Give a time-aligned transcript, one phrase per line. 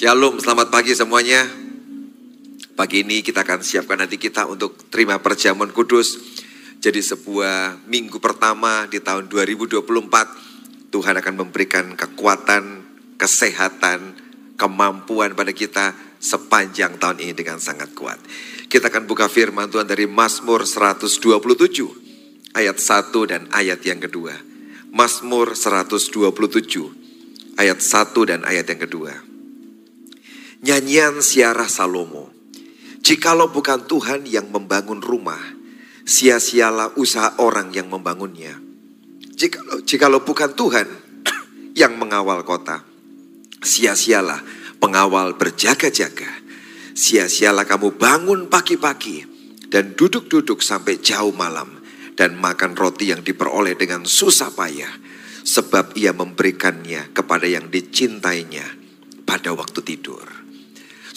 [0.00, 1.44] Shalom, selamat pagi semuanya.
[2.72, 6.16] Pagi ini kita akan siapkan hati kita untuk terima perjamuan kudus.
[6.80, 12.64] Jadi sebuah minggu pertama di tahun 2024, Tuhan akan memberikan kekuatan,
[13.20, 14.16] kesehatan,
[14.56, 18.16] kemampuan pada kita sepanjang tahun ini dengan sangat kuat.
[18.72, 24.32] Kita akan buka firman Tuhan dari Mazmur 127 ayat 1 dan ayat yang kedua.
[24.96, 29.29] Mazmur 127 ayat 1 dan ayat yang kedua.
[30.60, 32.28] Nyanyian siarah Salomo.
[33.00, 35.40] Jikalau bukan Tuhan yang membangun rumah,
[36.04, 38.60] sia-sialah usaha orang yang membangunnya.
[39.40, 40.84] Jikalau, jikalau bukan Tuhan
[41.80, 42.84] yang mengawal kota,
[43.64, 44.44] sia-sialah
[44.76, 46.28] pengawal berjaga-jaga.
[46.92, 49.24] Sia-sialah kamu bangun pagi-pagi
[49.72, 51.80] dan duduk-duduk sampai jauh malam
[52.20, 54.92] dan makan roti yang diperoleh dengan susah payah
[55.40, 58.76] sebab ia memberikannya kepada yang dicintainya
[59.24, 60.39] pada waktu tidur.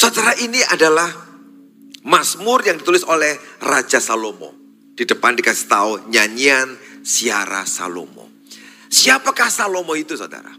[0.03, 1.07] Saudara ini adalah
[2.03, 4.51] Mazmur yang ditulis oleh Raja Salomo.
[4.91, 6.75] Di depan dikasih tahu nyanyian
[7.07, 8.27] Siara Salomo.
[8.91, 10.51] Siapakah Salomo itu saudara?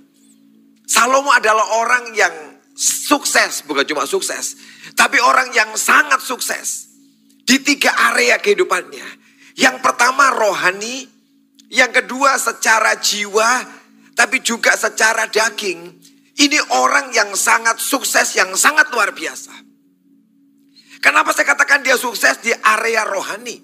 [0.88, 2.32] Salomo adalah orang yang
[2.72, 4.56] sukses, bukan cuma sukses.
[4.96, 6.96] Tapi orang yang sangat sukses.
[7.44, 9.04] Di tiga area kehidupannya.
[9.60, 11.04] Yang pertama rohani.
[11.68, 13.60] Yang kedua secara jiwa.
[14.16, 16.00] Tapi juga secara daging.
[16.34, 19.54] Ini orang yang sangat sukses, yang sangat luar biasa.
[20.98, 23.60] Kenapa saya katakan dia sukses di area rohani?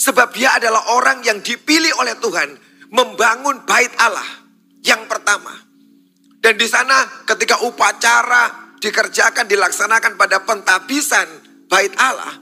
[0.00, 2.56] Sebab dia adalah orang yang dipilih oleh Tuhan
[2.88, 4.24] membangun bait Allah
[4.80, 5.52] yang pertama.
[6.40, 11.28] Dan di sana ketika upacara dikerjakan, dilaksanakan pada pentabisan
[11.68, 12.32] bait Allah.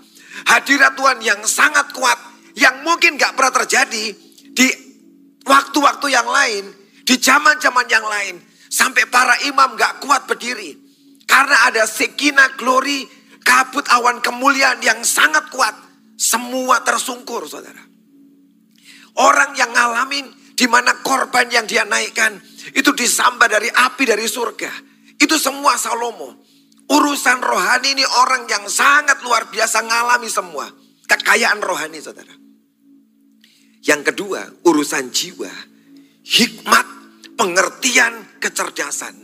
[0.47, 2.15] Hadirat Tuhan yang sangat kuat,
[2.55, 4.15] yang mungkin gak pernah terjadi
[4.55, 4.69] di
[5.43, 6.65] waktu-waktu yang lain,
[7.03, 8.39] di zaman-zaman yang lain.
[8.69, 10.77] Sampai para imam gak kuat berdiri.
[11.29, 13.05] Karena ada sekina glory,
[13.45, 15.77] kabut awan kemuliaan yang sangat kuat.
[16.19, 17.81] Semua tersungkur saudara.
[19.19, 20.27] Orang yang ngalamin
[20.59, 22.39] di mana korban yang dia naikkan
[22.75, 24.73] itu disambar dari api dari surga.
[25.19, 26.47] Itu semua Salomo.
[26.89, 30.67] Urusan rohani ini orang yang sangat luar biasa ngalami semua.
[31.07, 32.33] Kekayaan rohani saudara.
[33.85, 35.53] Yang kedua, urusan jiwa.
[36.25, 36.87] Hikmat,
[37.41, 39.15] pengertian, kecerdasan.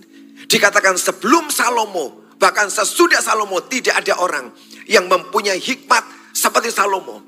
[0.45, 4.53] Dikatakan sebelum Salomo, bahkan sesudah Salomo tidak ada orang
[4.91, 7.25] yang mempunyai hikmat seperti Salomo.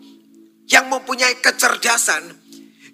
[0.67, 2.27] Yang mempunyai kecerdasan,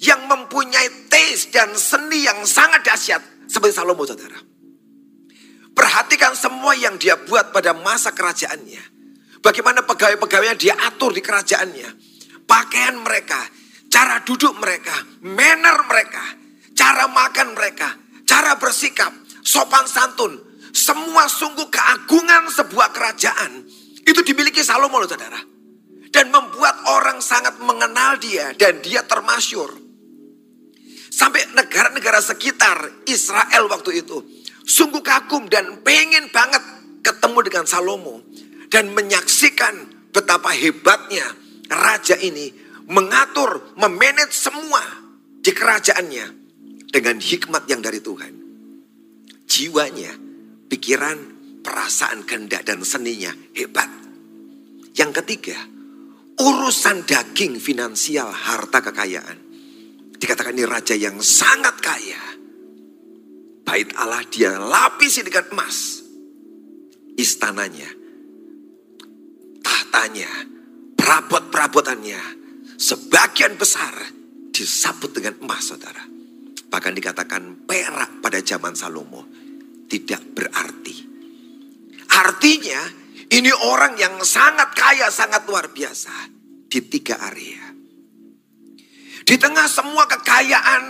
[0.02, 4.36] yang mempunyai taste dan seni yang sangat dahsyat seperti Salomo saudara.
[5.72, 8.92] Perhatikan semua yang dia buat pada masa kerajaannya.
[9.40, 11.88] Bagaimana pegawai-pegawainya dia atur di kerajaannya.
[12.44, 13.40] Pakaian mereka,
[13.88, 14.92] cara duduk mereka,
[15.24, 16.24] manner mereka,
[16.76, 17.88] cara makan mereka,
[18.32, 19.12] cara bersikap,
[19.44, 20.40] sopan santun.
[20.72, 23.68] Semua sungguh keagungan sebuah kerajaan.
[24.08, 25.36] Itu dimiliki Salomo loh saudara.
[26.08, 29.68] Dan membuat orang sangat mengenal dia dan dia termasyur.
[31.12, 34.24] Sampai negara-negara sekitar Israel waktu itu
[34.64, 36.64] sungguh kagum dan pengen banget
[37.04, 38.24] ketemu dengan Salomo
[38.72, 41.36] dan menyaksikan betapa hebatnya
[41.68, 42.48] raja ini
[42.88, 44.80] mengatur, memanage semua
[45.44, 46.41] di kerajaannya
[46.92, 48.32] dengan hikmat yang dari Tuhan.
[49.48, 50.12] Jiwanya,
[50.68, 51.18] pikiran,
[51.64, 53.88] perasaan kehendak dan seninya hebat.
[54.92, 55.56] Yang ketiga,
[56.36, 59.40] urusan daging finansial, harta kekayaan.
[60.20, 62.22] Dikatakan ini raja yang sangat kaya.
[63.64, 66.04] Bait Allah dia lapisi dengan emas.
[67.16, 67.88] Istananya,
[69.64, 70.30] tahtanya,
[70.96, 72.20] perabot-perabotannya,
[72.76, 73.92] sebagian besar
[74.52, 76.04] disabut dengan emas saudara.
[76.72, 79.28] Bahkan dikatakan perak pada zaman Salomo
[79.92, 81.04] tidak berarti.
[82.08, 82.80] Artinya
[83.28, 86.32] ini orang yang sangat kaya, sangat luar biasa
[86.72, 87.60] di tiga area.
[89.20, 90.84] Di tengah semua kekayaan,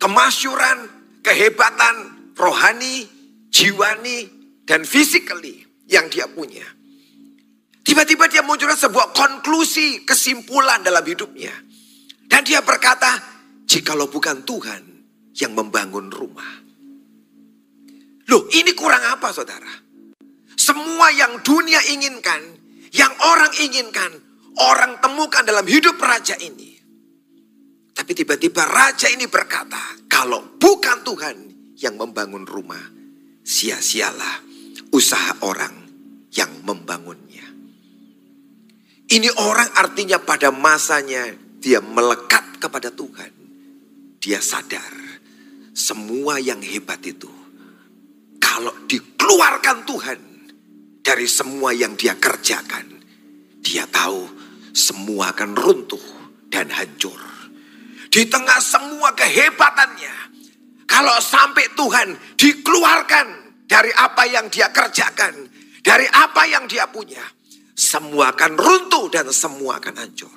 [0.00, 0.78] kemasyuran,
[1.20, 1.96] kehebatan
[2.32, 3.04] rohani,
[3.52, 4.32] jiwani,
[4.64, 5.60] dan physically
[5.92, 6.64] yang dia punya.
[7.84, 11.52] Tiba-tiba dia munculkan sebuah konklusi, kesimpulan dalam hidupnya.
[12.24, 13.20] Dan dia berkata,
[13.68, 14.91] jikalau bukan Tuhan
[15.36, 16.62] yang membangun rumah.
[18.28, 19.68] Loh ini kurang apa saudara?
[20.56, 22.40] Semua yang dunia inginkan,
[22.94, 24.12] yang orang inginkan,
[24.60, 26.72] orang temukan dalam hidup raja ini.
[27.92, 31.36] Tapi tiba-tiba raja ini berkata, kalau bukan Tuhan
[31.76, 32.80] yang membangun rumah,
[33.44, 34.40] sia-sialah
[34.94, 35.74] usaha orang
[36.32, 37.44] yang membangunnya.
[39.12, 41.28] Ini orang artinya pada masanya
[41.60, 43.28] dia melekat kepada Tuhan.
[44.22, 45.11] Dia sadar
[45.72, 47.28] semua yang hebat itu
[48.38, 50.20] kalau dikeluarkan Tuhan
[51.00, 53.00] dari semua yang dia kerjakan.
[53.62, 54.28] Dia tahu
[54.76, 56.06] semua akan runtuh
[56.52, 57.18] dan hancur.
[58.12, 60.14] Di tengah semua kehebatannya,
[60.84, 63.26] kalau sampai Tuhan dikeluarkan
[63.64, 65.48] dari apa yang dia kerjakan,
[65.80, 67.24] dari apa yang dia punya,
[67.72, 70.36] semua akan runtuh dan semua akan hancur.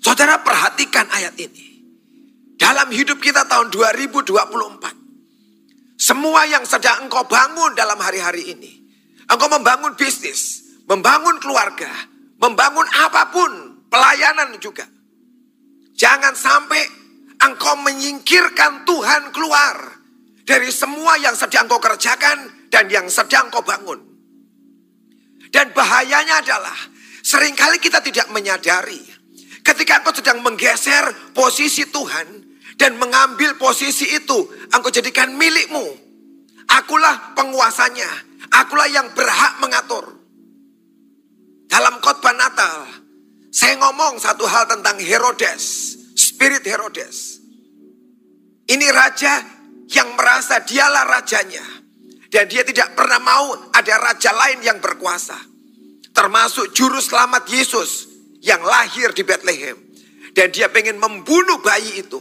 [0.00, 1.67] Saudara perhatikan ayat ini.
[2.58, 4.34] Dalam hidup kita tahun 2024.
[5.94, 8.82] Semua yang sedang engkau bangun dalam hari-hari ini.
[9.30, 11.90] Engkau membangun bisnis, membangun keluarga,
[12.42, 14.90] membangun apa pun, pelayanan juga.
[15.94, 16.82] Jangan sampai
[17.46, 20.02] engkau menyingkirkan Tuhan keluar
[20.42, 24.02] dari semua yang sedang kau kerjakan dan yang sedang kau bangun.
[25.54, 26.78] Dan bahayanya adalah
[27.22, 29.02] sering kali kita tidak menyadari
[29.62, 32.47] ketika engkau sedang menggeser posisi Tuhan
[32.78, 34.38] dan mengambil posisi itu
[34.70, 36.06] engkau jadikan milikmu.
[36.70, 38.06] Akulah penguasanya,
[38.54, 40.14] akulah yang berhak mengatur.
[41.68, 42.86] Dalam khotbah Natal,
[43.50, 45.62] saya ngomong satu hal tentang Herodes,
[46.14, 47.42] spirit Herodes.
[48.68, 49.42] Ini raja
[49.90, 51.64] yang merasa dialah rajanya.
[52.28, 55.40] Dan dia tidak pernah mau ada raja lain yang berkuasa.
[56.12, 58.04] Termasuk juru selamat Yesus
[58.44, 59.80] yang lahir di Bethlehem.
[60.36, 62.20] Dan dia pengen membunuh bayi itu.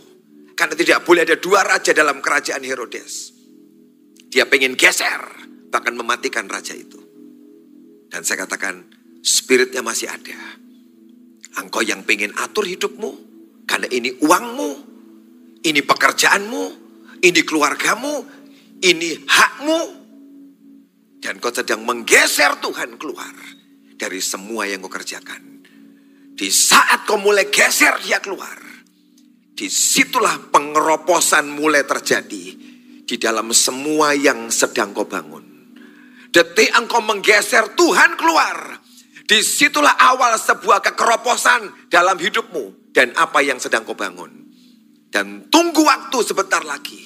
[0.57, 3.30] Karena tidak boleh ada dua raja dalam kerajaan Herodes.
[4.33, 5.21] Dia pengen geser,
[5.69, 6.98] bahkan mematikan raja itu.
[8.09, 8.81] Dan saya katakan,
[9.21, 10.57] spiritnya masih ada.
[11.62, 13.12] Engkau yang pengen atur hidupmu,
[13.69, 14.71] karena ini uangmu,
[15.62, 16.63] ini pekerjaanmu,
[17.21, 18.25] ini keluargamu,
[18.81, 19.81] ini hakmu.
[21.21, 23.33] Dan kau sedang menggeser Tuhan keluar
[23.94, 25.62] dari semua yang kau kerjakan.
[26.38, 28.67] Di saat kau mulai geser dia keluar,
[29.57, 32.45] di situlah pengeroposan mulai terjadi
[33.09, 35.42] di dalam semua yang sedang kau bangun.
[36.30, 38.77] Detik engkau menggeser Tuhan keluar,
[39.25, 44.45] di situlah awal sebuah kekeroposan dalam hidupmu dan apa yang sedang kau bangun.
[45.09, 47.01] Dan tunggu waktu sebentar lagi,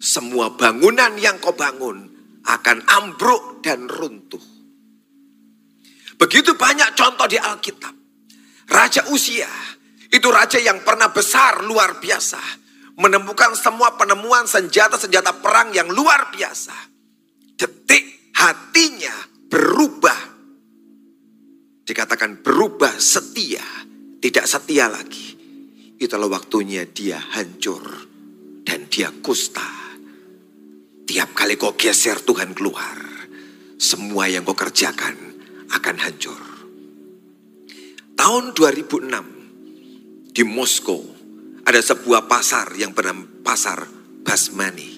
[0.00, 2.08] semua bangunan yang kau bangun
[2.48, 4.40] akan ambruk dan runtuh.
[6.16, 7.92] Begitu banyak contoh di Alkitab.
[8.70, 9.50] Raja Usia
[10.10, 12.42] itu raja yang pernah besar luar biasa.
[12.98, 16.74] Menemukan semua penemuan senjata-senjata perang yang luar biasa.
[17.54, 19.14] Detik hatinya
[19.46, 20.20] berubah.
[21.86, 23.64] Dikatakan berubah setia.
[24.20, 25.38] Tidak setia lagi.
[25.96, 28.10] Itulah waktunya dia hancur.
[28.66, 29.80] Dan dia kusta.
[31.10, 32.94] Tiap kali kau geser Tuhan keluar,
[33.82, 35.18] semua yang kau kerjakan
[35.66, 36.38] akan hancur.
[38.14, 39.39] Tahun 2006
[40.30, 41.02] di Moskow
[41.66, 43.84] ada sebuah pasar yang bernama pasar
[44.22, 44.90] Basmani.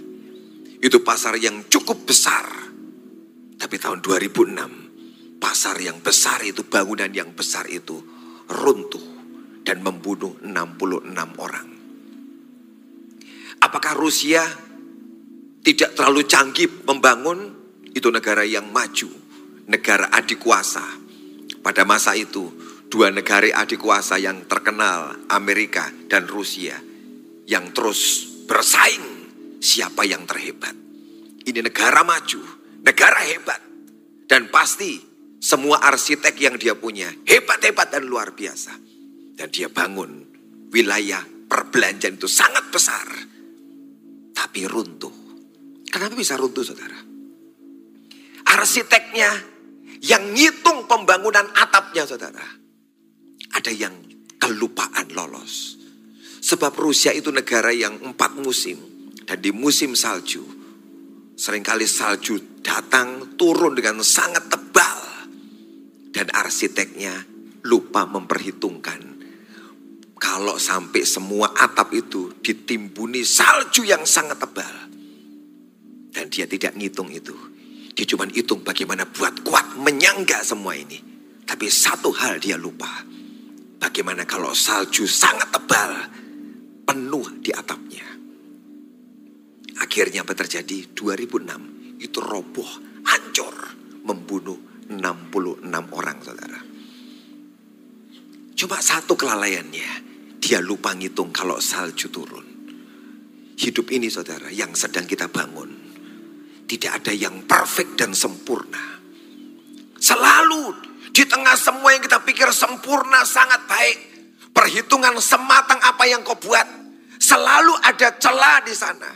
[0.83, 2.45] Itu pasar yang cukup besar.
[3.57, 7.99] Tapi tahun 2006 pasar yang besar itu bangunan yang besar itu
[8.51, 9.07] runtuh
[9.63, 11.69] dan membunuh 66 orang.
[13.63, 14.43] Apakah Rusia
[15.63, 17.55] tidak terlalu canggih membangun,
[17.95, 19.07] itu negara yang maju,
[19.71, 20.83] negara adik kuasa.
[21.63, 22.51] Pada masa itu,
[22.93, 26.77] dua negara adik kuasa yang terkenal, Amerika dan Rusia,
[27.49, 29.09] yang terus bersaing
[29.65, 30.77] siapa yang terhebat.
[31.49, 32.45] Ini negara maju,
[32.85, 33.61] negara hebat,
[34.29, 35.01] dan pasti
[35.41, 38.77] semua arsitek yang dia punya hebat-hebat dan luar biasa.
[39.33, 40.29] Dan dia bangun
[40.69, 43.09] wilayah perbelanjaan itu sangat besar,
[44.37, 45.23] tapi runtuh
[45.93, 46.97] Kenapa bisa runtuh saudara?
[48.49, 49.29] Arsiteknya
[50.01, 52.62] yang ngitung pembangunan atapnya saudara.
[53.53, 53.95] Ada yang
[54.41, 55.79] kelupaan lolos.
[56.43, 58.77] Sebab Rusia itu negara yang empat musim.
[59.23, 60.43] Dan di musim salju.
[61.39, 65.01] Seringkali salju datang turun dengan sangat tebal.
[66.13, 67.15] Dan arsiteknya
[67.65, 69.01] lupa memperhitungkan.
[70.19, 74.83] Kalau sampai semua atap itu ditimbuni salju yang sangat tebal
[76.13, 77.35] dan dia tidak ngitung itu.
[77.97, 81.01] Dia cuma hitung bagaimana buat kuat menyangga semua ini.
[81.43, 82.89] Tapi satu hal dia lupa.
[83.83, 85.91] Bagaimana kalau salju sangat tebal,
[86.87, 88.07] penuh di atapnya.
[89.83, 90.95] Akhirnya apa terjadi?
[90.95, 92.71] 2006 itu roboh,
[93.03, 93.57] hancur,
[94.07, 95.67] membunuh 66
[95.99, 96.61] orang saudara.
[98.55, 99.91] Cuma satu kelalaiannya,
[100.39, 102.47] dia lupa ngitung kalau salju turun.
[103.59, 105.83] Hidup ini saudara yang sedang kita bangun
[106.73, 108.97] tidak ada yang perfect dan sempurna.
[110.01, 113.99] Selalu di tengah semua yang kita pikir sempurna sangat baik.
[114.53, 116.65] Perhitungan sematang apa yang kau buat.
[117.21, 119.13] Selalu ada celah di sana.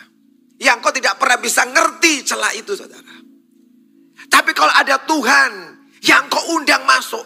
[0.61, 3.17] Yang kau tidak pernah bisa ngerti celah itu saudara.
[4.29, 5.53] Tapi kalau ada Tuhan
[6.05, 7.25] yang kau undang masuk,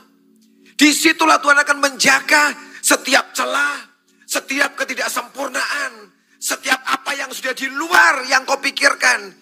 [0.78, 3.78] di situlah Tuhan akan menjaga setiap celah,
[4.26, 9.34] setiap ketidaksempurnaan, setiap apa yang sudah di luar yang kau pikirkan,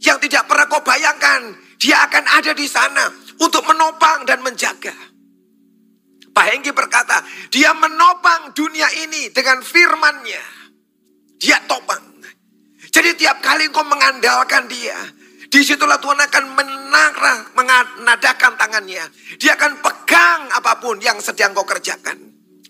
[0.00, 4.94] yang tidak pernah kau bayangkan, dia akan ada di sana untuk menopang dan menjaga.
[6.36, 10.44] Pak Hengki berkata, dia menopang dunia ini dengan firmannya.
[11.40, 12.20] Dia topang.
[12.92, 14.96] Jadi tiap kali kau mengandalkan dia,
[15.52, 19.04] di situlah Tuhan akan menara, menadakan tangannya.
[19.36, 22.16] Dia akan pegang apa pun yang sedang kau kerjakan.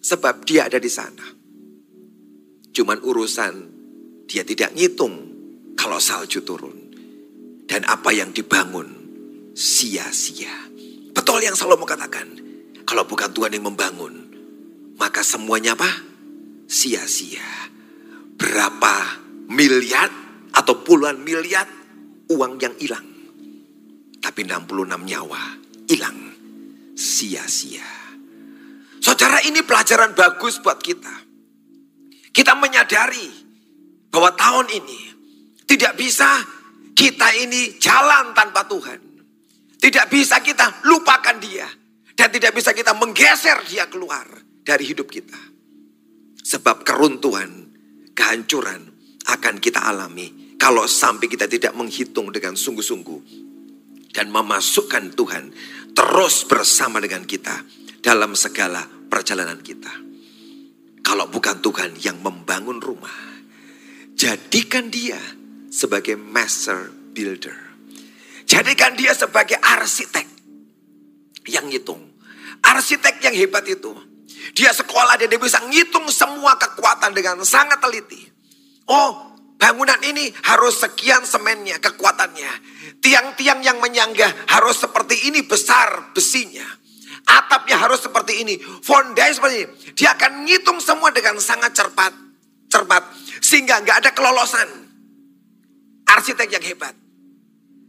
[0.02, 1.26] Sebab dia ada di sana.
[2.70, 3.54] Cuman urusan
[4.26, 5.14] dia tidak ngitung
[5.74, 6.78] kalau salju turun.
[7.66, 8.95] Dan apa yang dibangun
[9.56, 10.52] sia-sia.
[11.16, 12.44] Betul yang Salomo katakan.
[12.86, 14.14] Kalau bukan Tuhan yang membangun,
[15.00, 15.88] maka semuanya apa?
[16.68, 17.42] Sia-sia.
[18.36, 20.12] Berapa miliar
[20.52, 21.66] atau puluhan miliar
[22.30, 23.08] uang yang hilang.
[24.20, 25.42] Tapi 66 nyawa
[25.88, 26.18] hilang.
[26.94, 27.88] Sia-sia.
[29.00, 31.24] Saudara ini pelajaran bagus buat kita.
[32.30, 33.28] Kita menyadari
[34.12, 35.00] bahwa tahun ini
[35.64, 36.44] tidak bisa
[36.92, 39.05] kita ini jalan tanpa Tuhan.
[39.76, 41.68] Tidak bisa kita lupakan dia.
[42.16, 44.24] Dan tidak bisa kita menggeser dia keluar
[44.64, 45.36] dari hidup kita.
[46.40, 47.68] Sebab keruntuhan,
[48.16, 48.82] kehancuran
[49.28, 50.56] akan kita alami.
[50.56, 53.20] Kalau sampai kita tidak menghitung dengan sungguh-sungguh.
[54.16, 55.44] Dan memasukkan Tuhan
[55.92, 57.52] terus bersama dengan kita
[58.00, 58.80] dalam segala
[59.12, 59.92] perjalanan kita.
[61.04, 63.14] Kalau bukan Tuhan yang membangun rumah,
[64.16, 65.20] jadikan dia
[65.68, 67.65] sebagai master builder.
[68.56, 70.24] Jadikan dia sebagai arsitek
[71.52, 72.00] yang ngitung.
[72.64, 73.92] Arsitek yang hebat itu.
[74.56, 78.24] Dia sekolah dan dia bisa ngitung semua kekuatan dengan sangat teliti.
[78.88, 82.48] Oh, bangunan ini harus sekian semennya, kekuatannya.
[83.04, 86.64] Tiang-tiang yang menyangga harus seperti ini besar besinya.
[87.28, 88.56] Atapnya harus seperti ini.
[88.56, 89.68] Fondasi seperti ini.
[89.92, 92.16] Dia akan ngitung semua dengan sangat cepat.
[92.72, 93.04] Cermat.
[93.44, 94.88] Sehingga nggak ada kelolosan.
[96.08, 97.05] Arsitek yang hebat.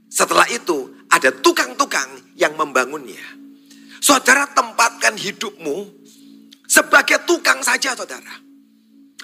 [0.08, 3.22] Setelah itu ada tukang-tukang yang membangunnya.
[4.00, 5.78] Saudara tempatkan hidupmu
[6.68, 8.48] sebagai tukang saja saudara.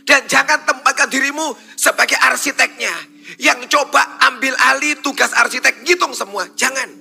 [0.04, 2.92] Dan jangan tempatkan dirimu sebagai arsiteknya.
[3.40, 6.44] Yang coba ambil alih tugas arsitek ngitung semua.
[6.60, 6.92] Jangan.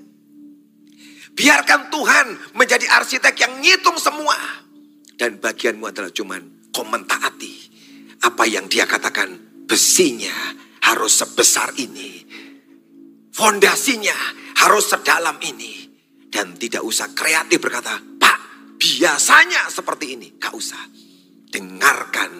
[1.34, 4.36] Biarkan Tuhan menjadi arsitek yang ngitung semua.
[5.18, 7.54] Dan bagianmu adalah cuman komentaati.
[8.22, 9.34] Apa yang dia katakan
[9.66, 10.34] besinya
[10.86, 12.22] harus sebesar ini.
[13.32, 14.14] Fondasinya
[14.60, 15.88] harus sedalam ini.
[16.32, 18.38] Dan tidak usah kreatif berkata, Pak
[18.80, 20.36] biasanya seperti ini.
[20.36, 20.80] Gak usah.
[21.52, 22.32] Dengarkan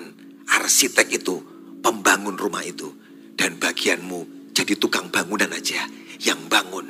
[0.49, 1.37] arsitek itu,
[1.85, 2.89] pembangun rumah itu.
[3.37, 5.85] Dan bagianmu jadi tukang bangunan aja.
[6.21, 6.87] Yang bangun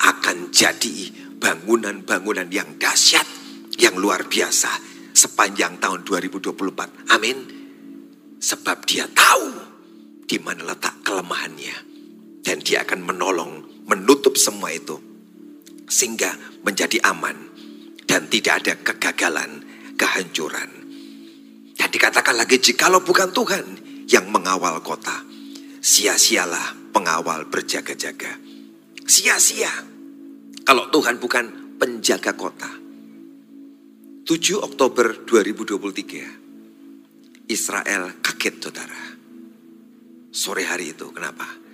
[0.00, 3.26] akan jadi bangunan-bangunan yang dahsyat,
[3.78, 4.70] yang luar biasa
[5.12, 7.12] sepanjang tahun 2024.
[7.12, 7.38] Amin.
[8.40, 9.52] Sebab dia tahu
[10.24, 11.89] di mana letak kelemahannya.
[12.60, 13.52] Dan dia akan menolong,
[13.88, 15.00] menutup semua itu.
[15.88, 17.32] Sehingga menjadi aman.
[18.04, 19.64] Dan tidak ada kegagalan,
[19.96, 20.68] kehancuran.
[21.72, 23.64] Dan dikatakan lagi, jikalau bukan Tuhan
[24.12, 25.24] yang mengawal kota.
[25.80, 28.36] Sia-sialah pengawal berjaga-jaga.
[29.08, 29.72] Sia-sia
[30.60, 32.68] kalau Tuhan bukan penjaga kota.
[34.28, 39.16] 7 Oktober 2023, Israel kaget saudara.
[40.28, 41.69] Sore hari itu, kenapa?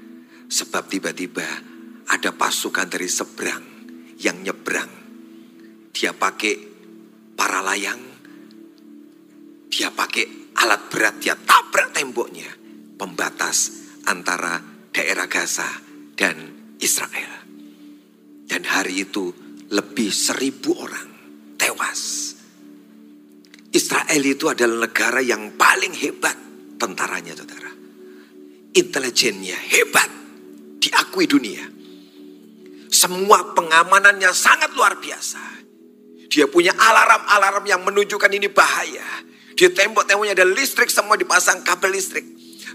[0.47, 1.47] Sebab tiba-tiba
[2.07, 3.65] ada pasukan dari seberang
[4.23, 4.91] yang nyebrang.
[5.91, 6.55] Dia pakai
[7.35, 8.03] para layang,
[9.67, 12.49] dia pakai alat berat, dia tabrak temboknya.
[12.97, 14.57] Pembatas antara
[14.89, 15.69] daerah Gaza
[16.17, 16.37] dan
[16.81, 17.45] Israel.
[18.47, 19.29] Dan hari itu
[19.69, 21.09] lebih seribu orang
[21.61, 22.33] tewas.
[23.77, 26.37] Israel itu adalah negara yang paling hebat
[26.81, 27.69] tentaranya saudara.
[28.73, 30.09] Intelijennya hebat,
[30.81, 31.65] diakui dunia.
[32.93, 35.43] Semua pengamanannya sangat luar biasa.
[36.33, 39.05] Dia punya alarm-alarm yang menunjukkan ini bahaya.
[39.57, 42.25] Di tembok-temboknya ada listrik, semua dipasang kabel listrik.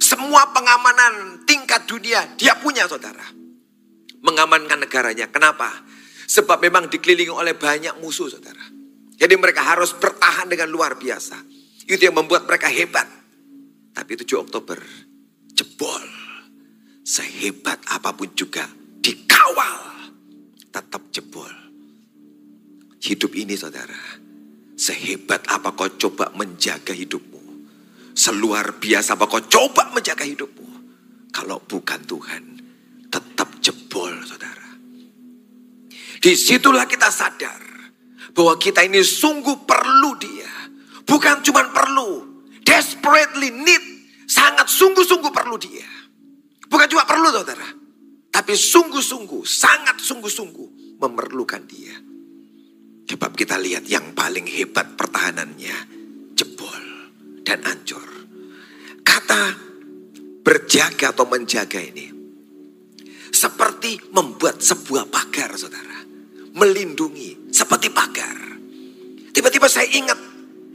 [0.01, 3.41] Semua pengamanan tingkat dunia dia punya saudara
[4.21, 5.27] mengamankan negaranya.
[5.29, 5.69] Kenapa?
[6.29, 8.63] Sebab memang dikelilingi oleh banyak musuh, saudara.
[9.17, 11.37] Jadi mereka harus bertahan dengan luar biasa.
[11.85, 13.05] Itu yang membuat mereka hebat.
[13.91, 14.79] Tapi 7 Oktober,
[15.51, 16.30] jebol.
[17.01, 18.69] Sehebat apa pun juga,
[19.01, 20.13] dikawal.
[20.69, 21.51] Tetap jebol.
[23.01, 24.21] Hidup ini saudara,
[24.77, 27.41] sehebat apa kau coba menjaga hidupmu.
[28.13, 30.69] Seluar biasa apa kau coba menjaga hidupmu.
[31.33, 32.43] Kalau bukan Tuhan,
[33.09, 34.69] tetap jebol saudara.
[36.21, 37.61] Di situlah kita sadar
[38.37, 40.51] bahwa kita ini sungguh perlu dia.
[41.03, 43.83] Bukan cuma perlu, desperately need,
[44.29, 46.00] sangat sungguh-sungguh perlu dia.
[46.71, 47.67] Bukan cuma perlu saudara,
[48.31, 51.99] tapi sungguh-sungguh, sangat sungguh-sungguh memerlukan dia.
[53.11, 55.77] Sebab kita lihat yang paling hebat pertahanannya,
[56.31, 56.83] jebol
[57.43, 58.07] dan ancur.
[59.03, 59.51] Kata
[60.47, 62.07] berjaga atau menjaga ini,
[63.35, 65.99] seperti membuat sebuah pagar saudara.
[66.55, 68.37] Melindungi, seperti pagar.
[69.35, 70.19] Tiba-tiba saya ingat,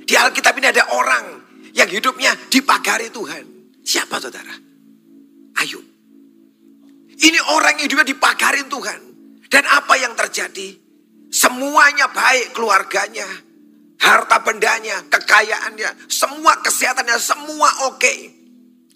[0.04, 1.24] di Alkitab ini ada orang
[1.72, 3.44] yang hidupnya dipagari Tuhan.
[3.80, 4.52] Siapa saudara?
[5.56, 5.85] Ayub.
[7.16, 9.00] Ini orang yang hidupnya dipagarin Tuhan.
[9.46, 10.74] Dan apa yang terjadi?
[11.32, 13.26] Semuanya baik keluarganya,
[14.00, 18.14] harta bendanya, kekayaannya, semua kesehatannya, semua oke.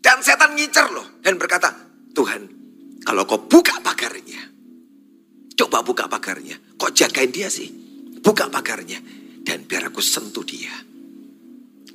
[0.01, 1.69] Dan setan ngicer loh dan berkata,
[2.17, 2.61] Tuhan
[3.05, 4.41] kalau kau buka pagarnya,
[5.57, 6.57] coba buka pagarnya.
[6.77, 7.69] Kok jagain dia sih?
[8.21, 9.01] Buka pagarnya
[9.45, 10.73] dan biar aku sentuh dia.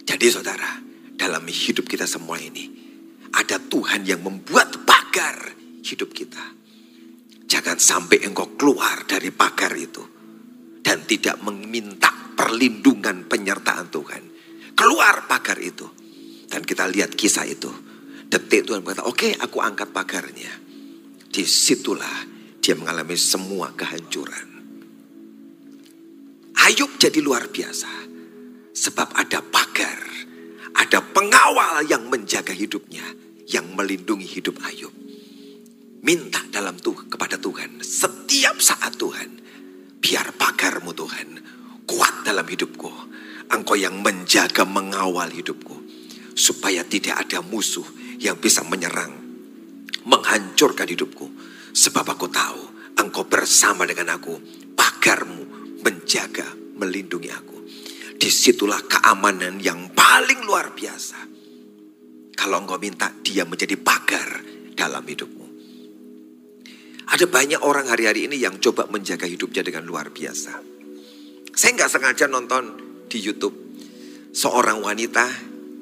[0.06, 0.82] Jadi saudara,
[1.14, 2.70] dalam hidup kita semua ini,
[3.34, 5.54] ada Tuhan yang membuat pagar
[5.86, 6.42] hidup kita.
[7.46, 10.02] Jangan sampai engkau keluar dari pagar itu
[10.82, 14.24] dan tidak meminta perlindungan penyertaan Tuhan.
[14.74, 15.86] Keluar pagar itu.
[16.46, 17.70] Dan kita lihat kisah itu.
[18.26, 20.52] Detik Tuhan berkata, oke okay, aku angkat pagarnya.
[21.30, 22.26] Di situlah
[22.60, 24.48] dia mengalami semua kehancuran.
[26.66, 27.92] Ayub jadi luar biasa.
[28.74, 30.02] Sebab ada pagar.
[30.76, 33.06] Ada pengawal yang menjaga hidupnya.
[33.46, 35.05] Yang melindungi hidup Ayub.
[36.06, 37.82] Minta dalam tuh kepada Tuhan.
[37.82, 39.36] Setiap saat Tuhan
[40.06, 41.42] Biar pagarmu Tuhan
[41.90, 42.94] kuat dalam hidupku.
[43.50, 45.82] Engkau yang menjaga mengawal hidupku.
[46.38, 47.90] Supaya tidak ada musuh
[48.22, 49.18] yang bisa menyerang.
[50.06, 51.26] Menghancurkan hidupku.
[51.74, 52.62] Sebab aku tahu
[53.02, 54.38] engkau bersama dengan aku.
[54.78, 55.42] Pagarmu
[55.82, 57.58] menjaga, melindungi aku.
[58.22, 61.18] Di situlah keamanan yang paling luar biasa.
[62.38, 64.38] Kalau engkau minta dia menjadi pagar
[64.78, 65.45] dalam hidupmu.
[67.06, 70.58] Ada banyak orang hari-hari ini yang coba menjaga hidupnya dengan luar biasa.
[71.54, 72.64] Saya nggak sengaja nonton
[73.08, 73.56] di YouTube
[74.36, 75.24] seorang wanita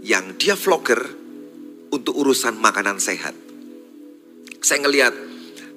[0.04, 1.00] yang dia vlogger
[1.96, 3.34] untuk urusan makanan sehat.
[4.60, 5.14] Saya ngelihat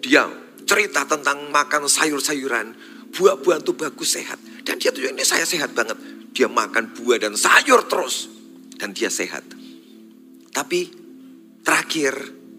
[0.03, 0.27] dia
[0.67, 2.75] cerita tentang makan sayur-sayuran,
[3.15, 4.39] buah-buahan itu bagus sehat.
[4.67, 5.97] Dan dia tuh ini saya sehat banget.
[6.35, 8.29] Dia makan buah dan sayur terus.
[8.77, 9.47] Dan dia sehat.
[10.53, 10.91] Tapi
[11.63, 12.13] terakhir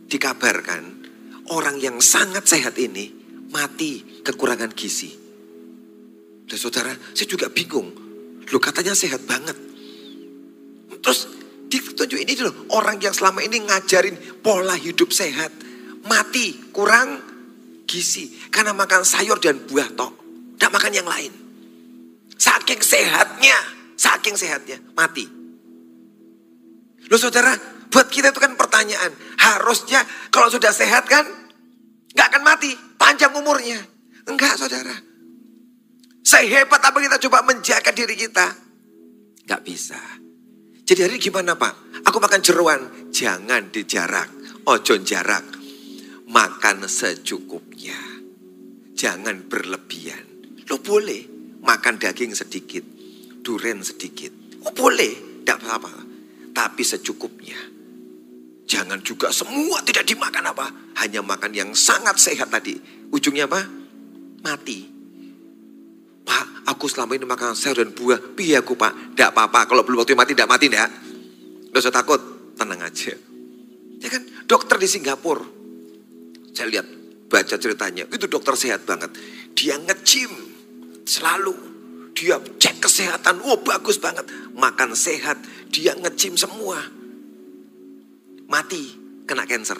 [0.08, 0.97] dikabarkan
[1.52, 3.12] orang yang sangat sehat ini
[3.52, 5.12] mati kekurangan gizi.
[6.48, 7.92] Dan saudara, saya juga bingung.
[8.48, 9.56] Lu katanya sehat banget.
[11.04, 11.28] Terus
[11.68, 15.52] ditunjuk ini loh, orang yang selama ini ngajarin pola hidup sehat.
[16.08, 17.20] Mati, kurang
[17.84, 18.32] gizi.
[18.48, 20.14] Karena makan sayur dan buah tok.
[20.56, 21.32] Tidak makan yang lain.
[22.40, 23.58] Saking sehatnya,
[24.00, 25.28] saking sehatnya, mati.
[27.08, 27.56] Loh saudara,
[27.92, 29.12] buat kita itu kan pertanyaan.
[29.48, 31.24] Harusnya kalau sudah sehat kan
[32.18, 33.78] Gak akan mati, panjang umurnya.
[34.26, 34.98] Enggak saudara.
[36.26, 38.58] Sehebat apa kita coba menjaga diri kita.
[39.46, 40.02] Gak bisa.
[40.82, 42.02] Jadi hari gimana pak?
[42.10, 42.82] Aku makan jeruan.
[43.14, 44.34] Jangan dijarak.
[44.66, 45.46] Ojo jarak.
[46.26, 47.96] Makan secukupnya.
[48.98, 50.26] Jangan berlebihan.
[50.68, 51.22] Lo boleh
[51.62, 52.84] makan daging sedikit.
[53.46, 54.34] Duren sedikit.
[54.66, 55.46] Oh boleh.
[55.46, 55.94] Tidak apa-apa.
[56.52, 57.77] Tapi secukupnya.
[58.68, 60.68] Jangan juga semua tidak dimakan apa.
[61.00, 62.76] Hanya makan yang sangat sehat tadi.
[63.16, 63.64] Ujungnya apa?
[64.44, 64.84] Mati.
[66.28, 68.20] Pak, aku selama ini makan sayur dan buah.
[68.36, 69.16] Piye aku pak?
[69.16, 69.72] Tidak apa-apa.
[69.72, 70.92] Kalau belum waktu mati, tidak mati tidak.
[70.92, 72.20] Tidak usah takut.
[72.60, 73.16] Tenang aja.
[74.04, 75.48] Ya kan, dokter di Singapura.
[76.52, 76.88] Saya lihat,
[77.32, 78.04] baca ceritanya.
[78.12, 79.16] Itu dokter sehat banget.
[79.56, 80.28] Dia ngecim
[81.08, 81.56] selalu.
[82.12, 83.40] Dia cek kesehatan.
[83.48, 84.28] Oh bagus banget.
[84.52, 85.40] Makan sehat.
[85.72, 86.97] Dia ngecim semua
[88.48, 88.96] mati
[89.28, 89.80] kena cancer.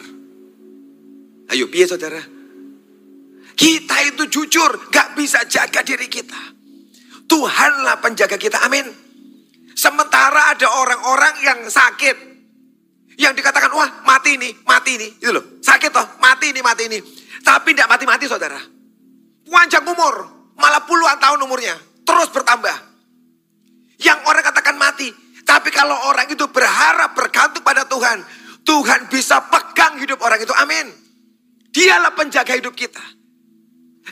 [1.48, 2.20] Ayo piye saudara?
[3.58, 6.38] Kita itu jujur gak bisa jaga diri kita.
[7.26, 8.86] Tuhanlah penjaga kita, amin.
[9.74, 12.16] Sementara ada orang-orang yang sakit.
[13.18, 15.08] Yang dikatakan, wah mati ini, mati ini.
[15.18, 16.98] Itu loh, sakit toh, mati ini, mati ini.
[17.42, 18.62] Tapi tidak mati-mati saudara.
[19.48, 20.14] Panjang umur,
[20.54, 21.74] malah puluhan tahun umurnya.
[22.06, 22.76] Terus bertambah.
[23.98, 25.10] Yang orang katakan mati.
[25.42, 28.22] Tapi kalau orang itu berharap bergantung pada Tuhan.
[28.68, 30.52] Tuhan bisa pegang hidup orang itu.
[30.52, 30.92] Amin.
[31.72, 33.00] Dialah penjaga hidup kita.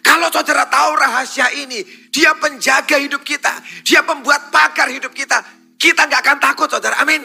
[0.00, 3.52] Kalau saudara tahu rahasia ini, dia penjaga hidup kita.
[3.84, 5.44] Dia pembuat pagar hidup kita.
[5.76, 6.96] Kita nggak akan takut saudara.
[7.04, 7.20] Amin.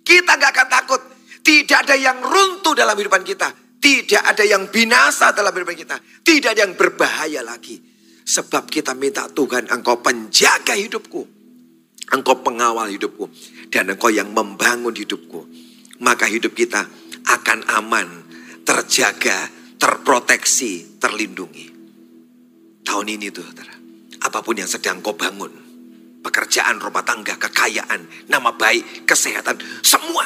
[0.00, 1.00] Kita nggak akan takut.
[1.44, 3.52] Tidak ada yang runtuh dalam kehidupan kita.
[3.80, 5.96] Tidak ada yang binasa dalam kehidupan kita.
[6.00, 7.76] Tidak ada yang berbahaya lagi.
[8.24, 11.28] Sebab kita minta Tuhan engkau penjaga hidupku.
[12.12, 13.28] Engkau pengawal hidupku.
[13.68, 15.69] Dan engkau yang membangun hidupku.
[16.00, 16.88] Maka hidup kita
[17.28, 18.08] akan aman,
[18.64, 21.66] terjaga, terproteksi, terlindungi.
[22.84, 23.76] Tahun ini tuh, saudara.
[24.20, 25.52] Apa pun yang sedang kau bangun.
[26.20, 30.24] Pekerjaan, rumah tangga, kekayaan, nama baik, kesehatan, semua.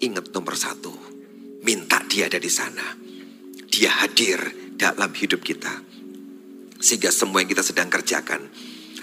[0.00, 0.92] Ingat nomor satu,
[1.64, 2.96] minta dia ada di sana.
[3.68, 4.40] Dia hadir
[4.80, 5.84] dalam hidup kita.
[6.78, 8.48] Sehingga semua yang kita sedang kerjakan,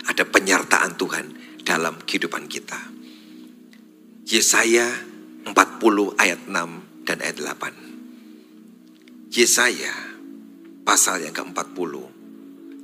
[0.09, 1.25] ada penyertaan Tuhan
[1.61, 2.79] dalam kehidupan kita.
[4.25, 4.89] Yesaya
[5.45, 9.29] 40 ayat 6 dan ayat 8.
[9.29, 9.93] Yesaya
[10.81, 11.93] pasal yang ke-40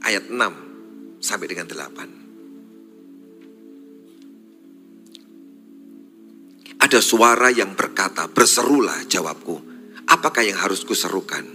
[0.06, 2.22] ayat 6 sampai dengan 8.
[6.82, 9.54] Ada suara yang berkata, berserulah jawabku,
[10.10, 11.46] apakah yang harus kuserukan?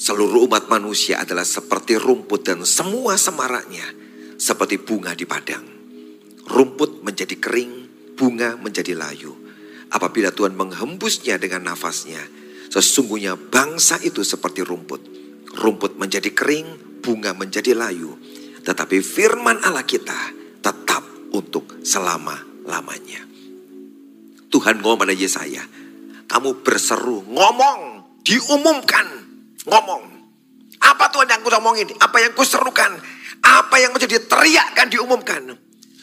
[0.00, 3.84] Seluruh umat manusia adalah seperti rumput dan semua semaraknya
[4.40, 5.62] seperti bunga di padang.
[6.50, 7.72] Rumput menjadi kering,
[8.16, 9.43] bunga menjadi layu.
[9.94, 12.18] Apabila Tuhan menghembusnya dengan nafasnya,
[12.66, 14.98] sesungguhnya bangsa itu seperti rumput.
[15.54, 18.18] Rumput menjadi kering, bunga menjadi layu.
[18.66, 20.18] Tetapi firman Allah kita
[20.58, 23.22] tetap untuk selama-lamanya.
[24.50, 25.62] Tuhan ngomong pada Yesaya,
[26.26, 29.06] kamu berseru, ngomong, diumumkan,
[29.62, 30.02] ngomong.
[30.82, 31.94] Apa Tuhan yang ngomong ini?
[32.02, 32.98] Apa yang kuserukan?
[33.46, 35.54] Apa yang menjadi teriakkan diumumkan?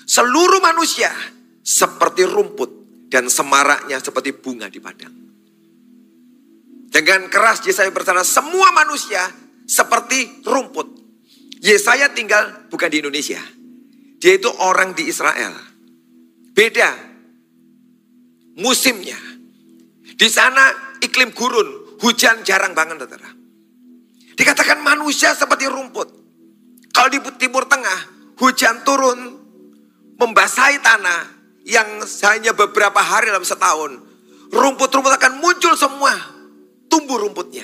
[0.08, 1.12] Seluruh manusia
[1.60, 2.81] seperti rumput
[3.12, 5.12] dan semaraknya seperti bunga di padang.
[6.88, 9.19] Dengan keras Yesaya berkata, semua manusia
[9.67, 10.88] seperti rumput.
[11.60, 13.39] Yesaya tinggal bukan di Indonesia.
[14.17, 15.52] Dia itu orang di Israel.
[16.56, 16.91] Beda
[18.60, 19.19] musimnya.
[20.15, 23.30] Di sana iklim gurun, hujan jarang banget saudara.
[24.36, 26.08] Dikatakan manusia seperti rumput.
[26.91, 28.00] Kalau di timur tengah,
[28.39, 29.19] hujan turun
[30.19, 33.97] membasahi tanah yang hanya beberapa hari dalam setahun.
[34.52, 36.12] Rumput-rumput akan muncul semua,
[36.91, 37.63] tumbuh rumputnya.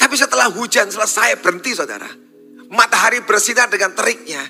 [0.00, 2.08] Tapi setelah hujan selesai berhenti saudara.
[2.72, 4.40] Matahari bersinar dengan teriknya.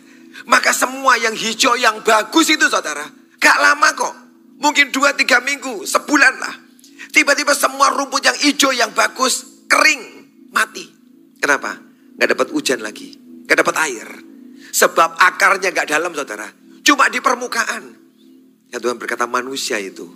[0.47, 3.05] Maka semua yang hijau yang bagus itu saudara.
[3.37, 4.15] Gak lama kok.
[4.61, 6.55] Mungkin dua tiga minggu, sebulan lah.
[7.11, 10.05] Tiba-tiba semua rumput yang hijau yang bagus kering,
[10.55, 10.87] mati.
[11.43, 11.77] Kenapa?
[12.17, 13.17] Gak dapat hujan lagi,
[13.49, 14.09] gak dapat air.
[14.71, 16.47] Sebab akarnya gak dalam saudara.
[16.87, 18.00] Cuma di permukaan.
[18.71, 20.07] Ya Tuhan berkata manusia itu.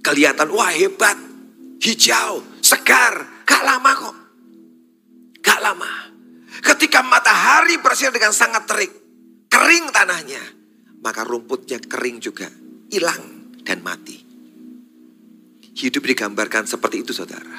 [0.00, 1.18] Kelihatan wah hebat.
[1.82, 3.44] Hijau, segar.
[3.44, 4.16] Gak lama kok.
[5.42, 5.92] Gak lama.
[6.62, 8.92] Ketika matahari bersinar dengan sangat terik.
[9.50, 10.42] Kering tanahnya.
[11.02, 12.46] Maka rumputnya kering juga.
[12.88, 14.22] Hilang dan mati.
[15.74, 17.58] Hidup digambarkan seperti itu saudara.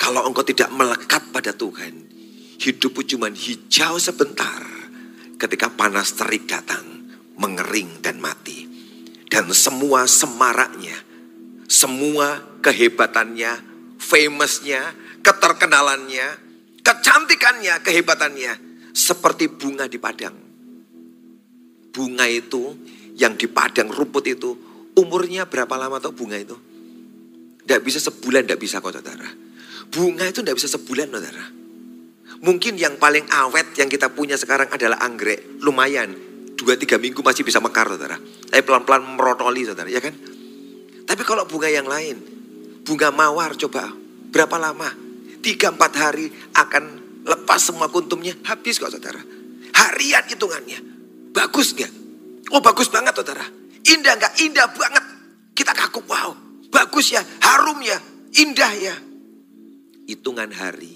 [0.00, 2.08] Kalau engkau tidak melekat pada Tuhan,
[2.56, 4.64] hidupmu cuma hijau sebentar.
[5.36, 7.04] Ketika panas terik datang,
[7.36, 8.69] mengering dan mati.
[9.30, 10.98] Dan semua semaraknya,
[11.70, 13.62] semua kehebatannya,
[13.94, 14.90] famousnya,
[15.22, 16.26] keterkenalannya,
[16.82, 18.52] kecantikannya, kehebatannya,
[18.90, 20.34] seperti bunga di padang.
[21.94, 22.74] Bunga itu
[23.14, 24.50] yang di padang rumput itu
[24.98, 26.58] umurnya berapa lama tuh bunga itu?
[27.62, 29.30] Tidak bisa sebulan, tidak bisa kok saudara.
[29.94, 31.44] Bunga itu tidak bisa sebulan saudara.
[32.40, 35.60] Mungkin yang paling awet yang kita punya sekarang adalah anggrek.
[35.60, 36.29] Lumayan,
[36.60, 38.20] dua tiga minggu masih bisa mekar saudara.
[38.20, 40.12] Tapi pelan-pelan merotoli saudara, ya kan?
[41.08, 42.20] Tapi kalau bunga yang lain,
[42.84, 43.88] bunga mawar coba
[44.28, 44.92] berapa lama?
[45.40, 46.84] Tiga empat hari akan
[47.24, 49.24] lepas semua kuntumnya, habis kok saudara.
[49.72, 50.78] Harian hitungannya,
[51.32, 51.92] bagus nggak?
[52.52, 53.42] Oh bagus banget saudara.
[53.88, 54.32] Indah nggak?
[54.44, 55.04] Indah banget.
[55.56, 56.36] Kita kaku, wow,
[56.68, 57.96] bagus ya, harum ya,
[58.36, 58.96] indah ya.
[60.04, 60.92] Hitungan hari,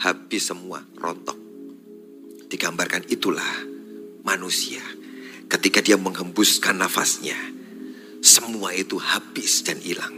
[0.00, 1.36] habis semua, rontok.
[2.48, 3.72] Digambarkan itulah
[4.24, 5.01] manusia.
[5.52, 7.36] Ketika dia menghembuskan nafasnya,
[8.24, 10.16] semua itu habis dan hilang.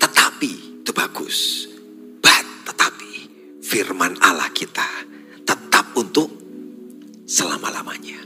[0.00, 1.68] Tetapi, itu bagus.
[2.24, 3.12] But, tetapi,
[3.60, 4.88] firman Allah kita
[5.44, 6.32] tetap untuk
[7.28, 8.24] selama-lamanya.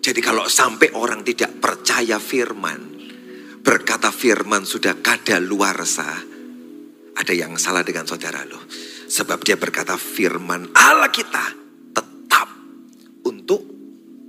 [0.00, 2.80] Jadi kalau sampai orang tidak percaya firman,
[3.60, 6.08] berkata firman sudah kada luarsa,
[7.12, 8.64] ada yang salah dengan saudara loh.
[9.04, 11.44] Sebab dia berkata firman Allah kita
[11.92, 12.48] tetap
[13.28, 13.73] untuk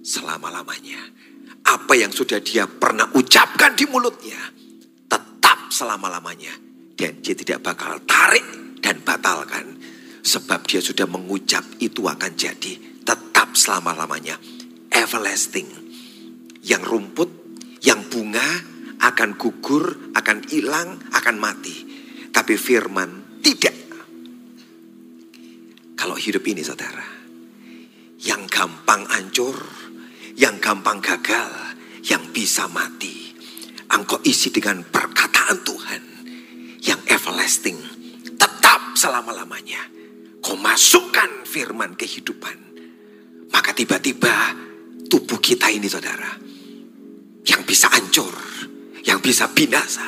[0.06, 1.02] selama-lamanya.
[1.66, 4.38] Apa yang sudah dia pernah ucapkan di mulutnya,
[5.10, 6.54] tetap selama-lamanya.
[6.94, 9.82] Dan dia tidak bakal tarik dan batalkan.
[10.22, 14.38] Sebab dia sudah mengucap itu akan jadi tetap selama-lamanya
[14.94, 15.68] everlasting.
[16.66, 17.30] Yang rumput,
[17.82, 18.46] yang bunga
[19.02, 21.76] akan gugur, akan hilang, akan mati.
[22.34, 23.74] Tapi firman tidak.
[25.94, 27.06] Kalau hidup ini saudara,
[28.26, 29.54] yang gampang hancur,
[30.36, 31.52] yang gampang gagal,
[32.08, 33.34] yang bisa mati.
[33.92, 36.04] Engkau isi dengan perkataan Tuhan
[36.84, 37.78] yang everlasting,
[38.36, 39.82] tetap selama-lamanya.
[40.44, 42.58] Kau masukkan firman kehidupan.
[43.50, 44.54] Maka tiba-tiba
[45.08, 46.38] tubuh kita ini saudara,
[47.48, 48.36] yang bisa hancur,
[49.08, 50.06] yang bisa binasa,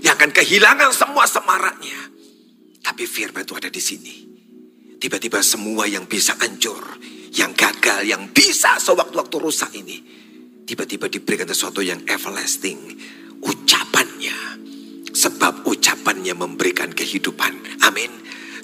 [0.00, 2.00] yang akan kehilangan semua semaraknya.
[2.84, 4.34] Tapi firman itu ada di sini
[5.04, 6.80] Tiba-tiba semua yang bisa hancur,
[7.34, 9.98] yang gagal, yang bisa sewaktu-waktu rusak ini.
[10.64, 12.96] Tiba-tiba diberikan sesuatu yang everlasting.
[13.44, 14.38] Ucapannya.
[15.12, 17.84] Sebab ucapannya memberikan kehidupan.
[17.84, 18.10] Amin.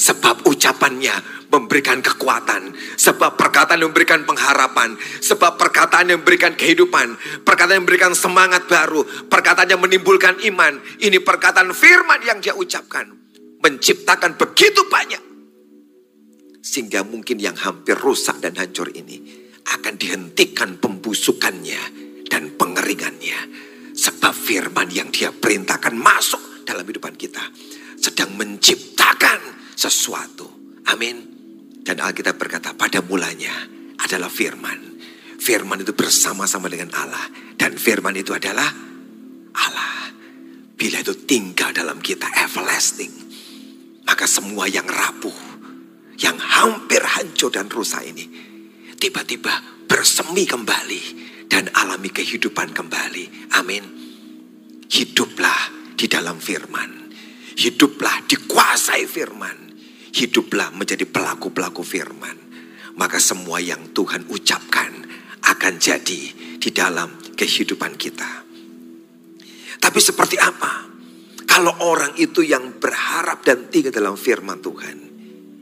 [0.01, 1.13] Sebab ucapannya
[1.53, 2.73] memberikan kekuatan.
[2.97, 4.97] Sebab perkataan memberikan pengharapan.
[5.21, 7.21] Sebab perkataan yang memberikan kehidupan.
[7.45, 9.05] Perkataan yang memberikan semangat baru.
[9.29, 10.81] Perkataan yang menimbulkan iman.
[11.05, 13.13] Ini perkataan firman yang dia ucapkan.
[13.61, 15.30] Menciptakan begitu banyak
[16.61, 21.83] sehingga mungkin yang hampir rusak dan hancur ini akan dihentikan pembusukannya
[22.29, 23.39] dan pengeringannya.
[23.97, 27.43] Sebab firman yang dia perintahkan masuk dalam kehidupan kita.
[28.01, 30.49] Sedang menciptakan sesuatu.
[30.89, 31.21] Amin.
[31.85, 33.53] Dan Alkitab berkata pada mulanya
[34.01, 35.01] adalah firman.
[35.41, 37.25] Firman itu bersama-sama dengan Allah.
[37.57, 38.69] Dan firman itu adalah
[39.57, 40.13] Allah.
[40.77, 43.13] Bila itu tinggal dalam kita everlasting.
[44.09, 45.50] Maka semua yang rapuh
[46.21, 48.29] yang hampir hancur dan rusak ini
[49.01, 49.51] tiba-tiba
[49.89, 51.03] bersemi kembali
[51.49, 53.51] dan alami kehidupan kembali.
[53.57, 53.85] Amin.
[54.87, 57.11] Hiduplah di dalam firman.
[57.57, 59.73] Hiduplah dikuasai firman.
[60.13, 62.37] Hiduplah menjadi pelaku-pelaku firman.
[63.01, 64.93] Maka semua yang Tuhan ucapkan
[65.41, 66.23] akan jadi
[66.61, 68.45] di dalam kehidupan kita.
[69.81, 70.87] Tapi seperti apa?
[71.49, 75.10] Kalau orang itu yang berharap dan tinggal dalam firman Tuhan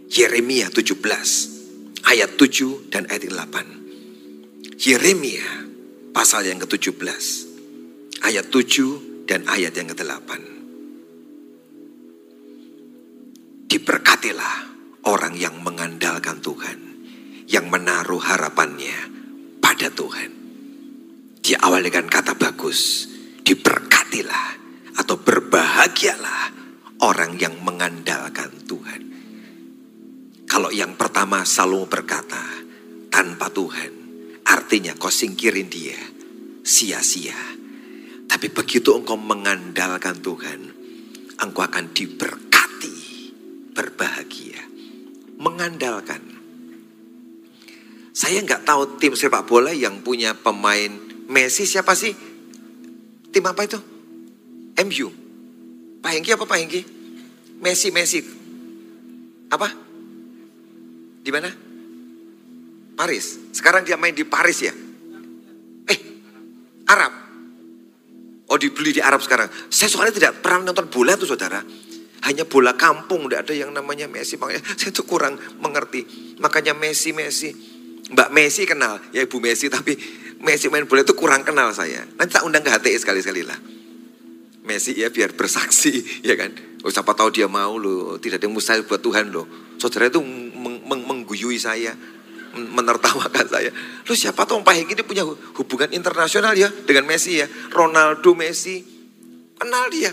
[0.08, 1.04] Yeremia 17
[2.08, 4.80] ayat 7 dan ayat 8.
[4.80, 5.68] Yeremia
[6.16, 7.24] pasal yang ke-17
[8.24, 10.30] ayat 7 dan ayat yang ke-8.
[13.68, 14.56] Diberkatilah
[15.04, 16.78] orang yang mengandalkan Tuhan,
[17.44, 18.96] yang menaruh harapannya
[19.60, 20.30] pada Tuhan.
[21.44, 23.04] Dia awal dengan kata bagus,
[23.44, 24.56] diberkatilah
[25.04, 26.56] atau berbahagialah
[27.04, 29.07] orang yang mengandalkan Tuhan.
[30.48, 32.40] Kalau yang pertama selalu berkata,
[33.12, 33.92] tanpa Tuhan,
[34.48, 36.00] artinya kau singkirin dia,
[36.64, 37.36] sia-sia.
[38.24, 40.60] Tapi begitu engkau mengandalkan Tuhan,
[41.36, 42.98] engkau akan diberkati,
[43.76, 44.64] berbahagia,
[45.36, 46.24] mengandalkan.
[48.16, 50.90] Saya nggak tahu tim sepak bola yang punya pemain
[51.28, 52.16] Messi siapa sih?
[53.28, 53.76] Tim apa itu?
[54.80, 55.08] MU.
[56.00, 56.80] Pak Hengki apa Pak Hengki?
[57.60, 58.24] Messi, Messi.
[59.52, 59.87] Apa?
[61.28, 61.52] Di mana?
[62.96, 63.52] Paris.
[63.52, 64.72] Sekarang dia main di Paris ya?
[65.84, 65.98] Eh,
[66.88, 67.12] Arab.
[68.48, 69.52] Oh dibeli di Arab sekarang.
[69.68, 71.60] Saya soalnya tidak pernah nonton bola tuh saudara.
[72.24, 74.40] Hanya bola kampung, tidak ada yang namanya Messi.
[74.40, 76.08] Makanya saya tuh kurang mengerti.
[76.40, 77.52] Makanya Messi, Messi.
[78.08, 79.68] Mbak Messi kenal, ya Ibu Messi.
[79.68, 79.92] Tapi
[80.40, 82.08] Messi main bola itu kurang kenal saya.
[82.16, 83.60] Nanti tak undang ke HTI sekali-sekali lah.
[84.64, 86.56] Messi ya biar bersaksi, ya kan.
[86.80, 88.16] Oh, siapa tahu dia mau loh.
[88.16, 89.44] Tidak ada yang mustahil buat Tuhan loh.
[89.76, 90.18] Saudara itu
[91.38, 91.94] mengguyui saya,
[92.58, 93.70] menertawakan saya.
[94.02, 97.46] Lu siapa tahu Pak Hengki ini punya hubungan internasional ya dengan Messi ya.
[97.70, 98.82] Ronaldo Messi,
[99.54, 100.10] kenal dia.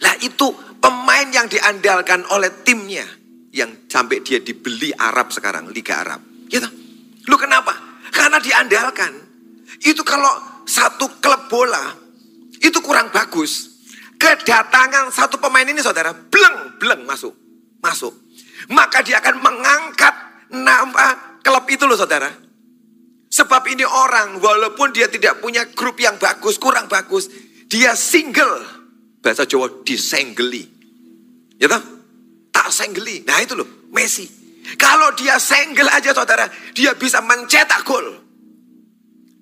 [0.00, 0.48] Lah itu
[0.80, 3.04] pemain yang diandalkan oleh timnya.
[3.50, 6.22] Yang sampai dia dibeli Arab sekarang, Liga Arab.
[6.48, 6.70] Gitu.
[7.28, 7.74] Lu kenapa?
[8.14, 9.12] Karena diandalkan.
[9.84, 11.82] Itu kalau satu klub bola,
[12.62, 13.82] itu kurang bagus.
[14.16, 17.34] Kedatangan satu pemain ini saudara, bleng, bleng masuk.
[17.82, 18.29] Masuk
[18.68, 20.14] maka dia akan mengangkat
[20.52, 22.28] nama klub itu loh saudara.
[23.30, 27.30] Sebab ini orang walaupun dia tidak punya grup yang bagus, kurang bagus,
[27.70, 28.66] dia single.
[29.22, 30.66] Bahasa Jawa disenggeli.
[31.56, 31.82] Ya toh?
[32.50, 33.22] Tak senggeli.
[33.22, 34.26] Nah itu loh, Messi.
[34.74, 38.18] Kalau dia single aja saudara, dia bisa mencetak gol.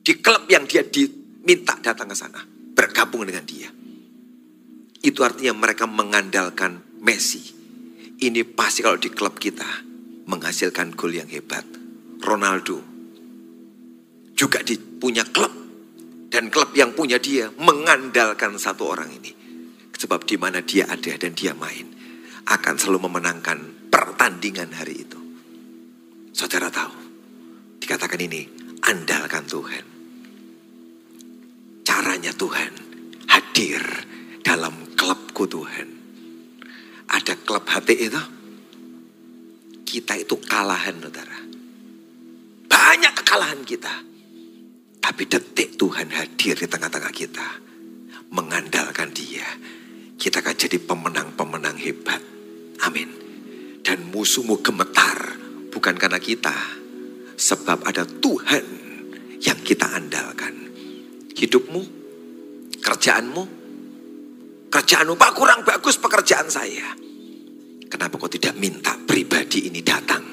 [0.05, 2.45] Di klub yang dia diminta datang ke sana.
[2.77, 3.73] Bergabung dengan dia.
[5.01, 7.58] Itu artinya mereka mengandalkan Messi.
[8.19, 9.87] Ini pasti kalau di klub kita
[10.27, 11.63] menghasilkan gol yang hebat.
[12.19, 12.83] Ronaldo
[14.35, 14.59] juga
[14.99, 15.55] punya klub
[16.27, 19.31] dan klub yang punya dia mengandalkan satu orang ini.
[19.95, 21.87] Sebab di mana dia ada dan dia main
[22.51, 25.19] akan selalu memenangkan pertandingan hari itu.
[26.35, 26.95] Saudara tahu,
[27.79, 28.43] dikatakan ini
[28.83, 29.85] andalkan Tuhan.
[31.87, 32.73] Caranya Tuhan
[33.31, 33.83] hadir
[34.43, 35.98] dalam klubku Tuhan
[37.09, 38.23] ada klub hati itu.
[39.89, 41.41] kita itu kalahan saudara.
[42.69, 44.05] Banyak kekalahan kita.
[45.01, 47.49] Tapi detik Tuhan hadir di tengah-tengah kita.
[48.29, 49.49] Mengandalkan dia.
[50.21, 52.21] Kita akan jadi pemenang-pemenang hebat.
[52.85, 53.09] Amin.
[53.81, 55.41] Dan musuhmu gemetar.
[55.73, 56.53] Bukan karena kita.
[57.41, 58.65] Sebab ada Tuhan
[59.41, 60.69] yang kita andalkan.
[61.33, 61.83] Hidupmu,
[62.85, 63.58] kerjaanmu,
[64.69, 66.95] kerjaanmu, Pak kurang bagus pekerjaan saya.
[67.89, 70.25] Kenapa kau tidak minta pribadi ini datang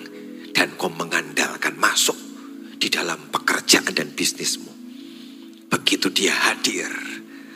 [0.51, 2.15] dan kau mengandalkan masuk
[2.75, 4.71] di dalam pekerjaan dan bisnismu.
[5.71, 6.91] Begitu dia hadir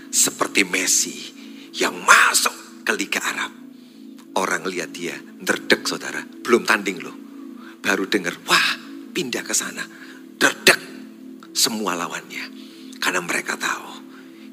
[0.10, 1.18] seperti Messi
[1.78, 3.52] yang masuk ke Liga Arab.
[4.40, 7.16] Orang lihat dia derdek saudara, belum tanding loh.
[7.80, 8.70] Baru dengar, wah
[9.12, 9.84] pindah ke sana.
[10.40, 10.80] Derdek
[11.52, 12.46] semua lawannya.
[13.00, 13.90] Karena mereka tahu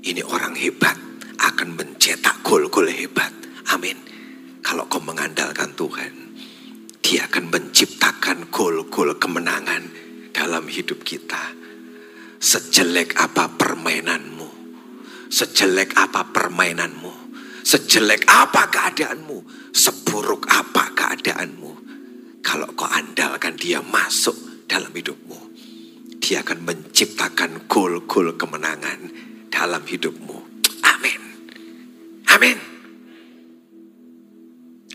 [0.06, 3.32] ini orang hebat akan mencetak gol-gol hebat.
[3.72, 3.98] Amin.
[4.62, 6.12] Kalau kau mengandalkan Tuhan,
[7.02, 9.86] dia akan menciptakan gol-gol kemenangan
[10.34, 11.54] dalam hidup kita.
[12.42, 14.48] Sejelek apa permainanmu,
[15.30, 21.70] sejelek apa permainanmu, sejelek apa keadaanmu, seburuk apa keadaanmu.
[22.42, 25.38] Kalau kau andalkan dia masuk dalam hidupmu,
[26.22, 29.10] dia akan menciptakan gol-gol kemenangan
[29.50, 30.45] dalam hidupmu.
[32.36, 32.56] Amin.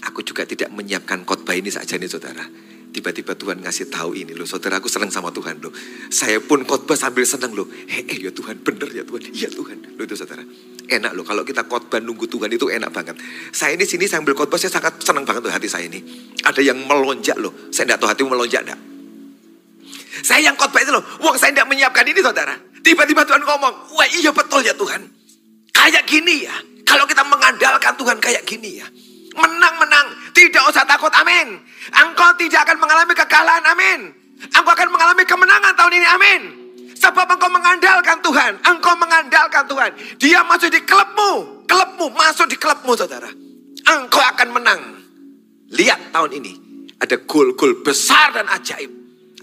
[0.05, 2.45] Aku juga tidak menyiapkan khotbah ini saja nih saudara.
[2.91, 4.43] Tiba-tiba Tuhan ngasih tahu ini loh.
[4.45, 5.71] Saudara aku senang sama Tuhan loh.
[6.11, 7.65] Saya pun khotbah sambil senang loh.
[7.87, 9.21] Hei eh, ya Tuhan bener ya Tuhan.
[9.31, 9.95] Iya Tuhan.
[9.95, 10.43] Loh itu saudara.
[10.91, 13.15] Enak loh kalau kita khotbah nunggu Tuhan itu enak banget.
[13.55, 16.03] Saya ini sini sambil khotbah saya sangat senang banget tuh hati saya ini.
[16.43, 17.71] Ada yang melonjak loh.
[17.71, 18.79] Saya tidak tahu hatimu melonjak enggak.
[20.21, 21.01] Saya yang khotbah itu loh.
[21.23, 22.53] Wong saya tidak menyiapkan ini saudara.
[22.83, 23.95] Tiba-tiba Tuhan ngomong.
[23.95, 25.07] Wah iya betul ya Tuhan.
[25.71, 26.55] Kayak gini ya.
[26.91, 28.87] Kalau kita mengandalkan Tuhan kayak gini ya.
[29.39, 30.35] Menang-menang.
[30.35, 31.07] Tidak usah takut.
[31.15, 31.55] Amin.
[31.95, 33.63] Engkau tidak akan mengalami kekalahan.
[33.63, 34.11] Amin.
[34.51, 36.07] Engkau akan mengalami kemenangan tahun ini.
[36.11, 36.41] Amin.
[36.99, 38.59] Sebab engkau mengandalkan Tuhan.
[38.59, 39.91] Engkau mengandalkan Tuhan.
[40.19, 41.63] Dia masuk di klubmu.
[41.63, 43.31] Klubmu masuk di klubmu saudara.
[43.87, 44.81] Engkau akan menang.
[45.71, 46.53] Lihat tahun ini.
[46.99, 48.91] Ada gol-gol besar dan ajaib.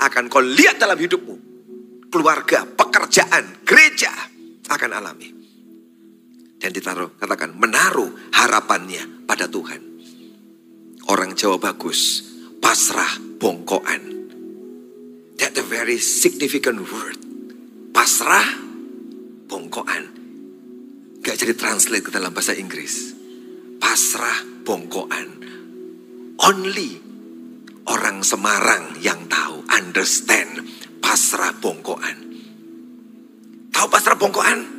[0.04, 1.48] Akan kau lihat dalam hidupmu.
[2.12, 4.12] Keluarga, pekerjaan, gereja
[4.68, 5.37] akan alami
[6.58, 9.80] dan ditaruh katakan menaruh harapannya pada Tuhan.
[11.08, 12.20] Orang Jawa bagus,
[12.60, 14.28] pasrah bongkoan.
[15.38, 17.16] That a very significant word.
[17.94, 18.58] Pasrah
[19.46, 20.04] bongkoan.
[21.22, 23.14] Gak jadi translate ke dalam bahasa Inggris.
[23.78, 25.28] Pasrah bongkoan.
[26.38, 27.00] Only
[27.88, 30.66] orang Semarang yang tahu, understand
[31.00, 32.16] pasrah bongkoan.
[33.72, 34.77] Tahu pasrah bongkoan?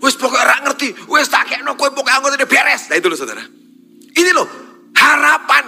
[0.00, 0.88] Wes pokoknya orang ngerti.
[1.08, 2.88] Wes tak kayak no pokoknya anggota dia beres.
[2.92, 3.44] Nah itu loh saudara.
[4.16, 4.48] Ini loh
[4.92, 5.66] harapan.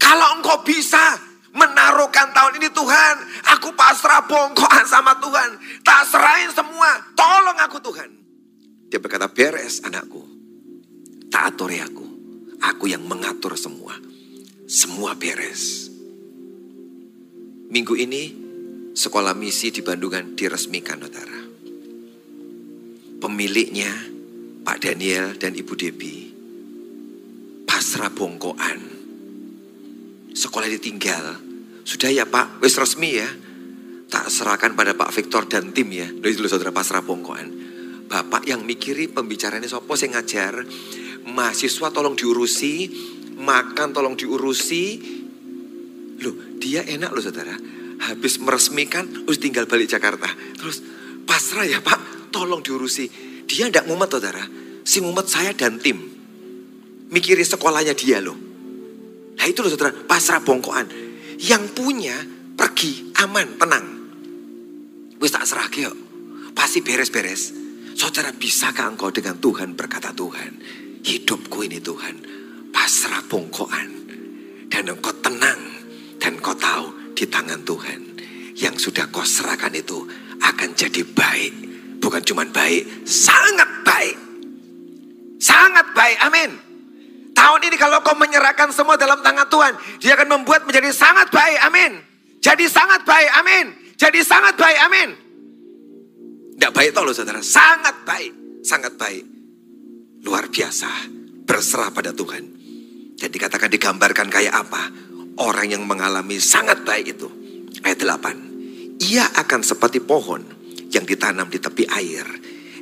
[0.00, 1.16] Kalau engkau bisa
[1.56, 3.14] menaruhkan tahun ini Tuhan.
[3.56, 5.50] Aku pasrah bongkoan sama Tuhan.
[5.84, 6.90] Tak serahin semua.
[7.16, 8.10] Tolong aku Tuhan.
[8.90, 10.20] Dia berkata beres anakku.
[11.30, 12.06] Tak atur aku.
[12.60, 13.96] Aku yang mengatur semua.
[14.68, 15.88] Semua beres.
[17.70, 18.34] Minggu ini
[18.90, 21.39] sekolah misi di Bandungan diresmikan, saudara
[23.20, 23.92] pemiliknya
[24.64, 26.30] Pak Daniel dan Ibu Debi
[27.80, 28.78] pasrah bongkoan.
[30.36, 31.38] Sekolah ditinggal.
[31.86, 33.30] Sudah ya Pak, wis resmi ya.
[34.10, 36.10] Tak serahkan pada Pak Victor dan tim ya.
[36.10, 37.46] Dari dulu saudara pasrah bongkoan.
[38.10, 40.66] Bapak yang mikiri pembicaranya sopo saya ngajar.
[41.30, 42.90] Mahasiswa tolong diurusi,
[43.38, 44.98] makan tolong diurusi.
[46.20, 47.54] Loh, dia enak loh saudara.
[48.10, 50.26] Habis meresmikan, terus tinggal balik Jakarta.
[50.58, 50.82] Terus
[51.22, 53.10] pasrah ya Pak, tolong diurusi.
[53.44, 54.42] Dia tidak mumet saudara.
[54.86, 55.98] Si mumet saya dan tim.
[57.10, 58.38] Mikiri sekolahnya dia loh.
[59.36, 60.86] Nah itu loh saudara, pasrah bongkoan.
[61.42, 62.16] Yang punya
[62.54, 63.86] pergi aman, tenang.
[65.18, 65.90] Wis tak serah kyo.
[66.54, 67.52] Pasti beres-beres.
[67.98, 70.56] Saudara bisakah engkau dengan Tuhan berkata Tuhan.
[71.04, 72.16] Hidupku ini Tuhan.
[72.72, 73.88] Pasrah bongkoan.
[74.70, 75.60] Dan engkau tenang.
[76.16, 78.00] Dan kau tahu di tangan Tuhan.
[78.56, 80.04] Yang sudah kau serahkan itu
[80.40, 81.69] akan jadi baik
[82.00, 84.16] Bukan cuma baik, sangat baik.
[85.40, 86.50] Sangat baik, amin.
[87.36, 91.60] Tahun ini kalau kau menyerahkan semua dalam tangan Tuhan, dia akan membuat menjadi sangat baik,
[91.64, 91.92] amin.
[92.40, 93.66] Jadi sangat baik, amin.
[93.96, 95.08] Jadi sangat baik, amin.
[96.56, 99.24] Tidak baik tau loh saudara, sangat baik, sangat baik.
[100.20, 101.08] Luar biasa,
[101.48, 102.44] berserah pada Tuhan.
[103.16, 104.82] Jadi dikatakan digambarkan kayak apa?
[105.40, 107.28] Orang yang mengalami sangat baik itu.
[107.80, 109.00] Ayat 8.
[109.00, 110.59] Ia akan seperti pohon
[110.90, 112.26] yang ditanam di tepi air,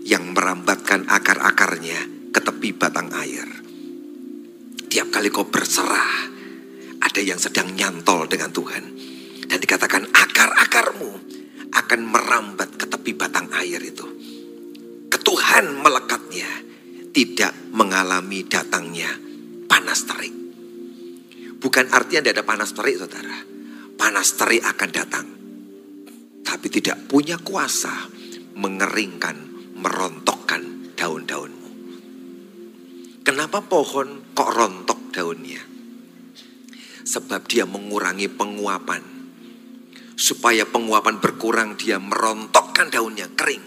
[0.04, 3.48] yang merambatkan akar-akarnya ke tepi batang air.
[4.88, 6.32] Tiap kali kau berserah,
[7.04, 8.84] ada yang sedang nyantol dengan Tuhan.
[9.48, 11.12] Dan dikatakan akar-akarmu
[11.72, 14.04] akan merambat ke tepi batang air itu.
[15.08, 16.48] Ketuhan melekatnya,
[17.12, 19.08] tidak mengalami datangnya
[19.68, 20.36] panas terik.
[21.58, 23.36] Bukan artinya tidak ada panas terik saudara.
[23.96, 25.37] Panas terik akan datang.
[26.42, 28.10] Tapi tidak punya kuasa
[28.58, 29.36] mengeringkan,
[29.78, 31.70] merontokkan daun-daunmu.
[33.22, 35.60] Kenapa pohon kok rontok daunnya?
[37.04, 39.04] Sebab dia mengurangi penguapan.
[40.18, 43.62] Supaya penguapan berkurang dia merontokkan daunnya kering.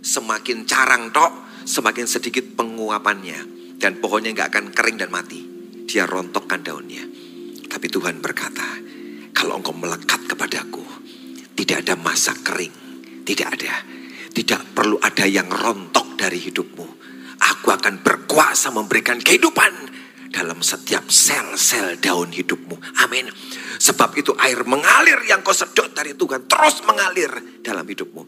[0.00, 3.60] Semakin carang tok, semakin sedikit penguapannya.
[3.76, 5.44] Dan pohonnya nggak akan kering dan mati.
[5.84, 7.04] Dia rontokkan daunnya.
[7.68, 8.66] Tapi Tuhan berkata,
[9.34, 10.82] kalau engkau melekat kepadaku,
[11.54, 12.74] tidak ada masa kering.
[13.24, 13.74] Tidak ada.
[14.30, 16.86] Tidak perlu ada yang rontok dari hidupmu.
[17.40, 19.72] Aku akan berkuasa memberikan kehidupan
[20.30, 22.78] dalam setiap sel-sel daun hidupmu.
[23.02, 23.26] Amin.
[23.80, 28.22] Sebab itu air mengalir yang kau sedot dari Tuhan terus mengalir dalam hidupmu.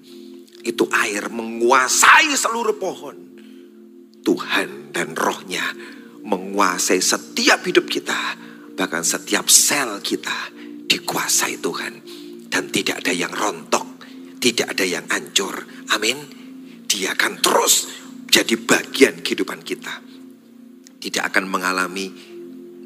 [0.63, 3.17] Itu air menguasai seluruh pohon.
[4.23, 5.63] Tuhan dan rohnya
[6.23, 8.39] menguasai setiap hidup kita.
[8.75, 10.55] Bahkan setiap sel kita
[10.87, 12.02] dikuasai Tuhan.
[12.53, 14.05] Dan tidak ada yang rontok.
[14.37, 15.57] Tidak ada yang hancur.
[15.97, 16.21] Amin.
[16.85, 17.89] Dia akan terus
[18.29, 20.13] jadi bagian kehidupan kita
[21.03, 22.15] tidak akan mengalami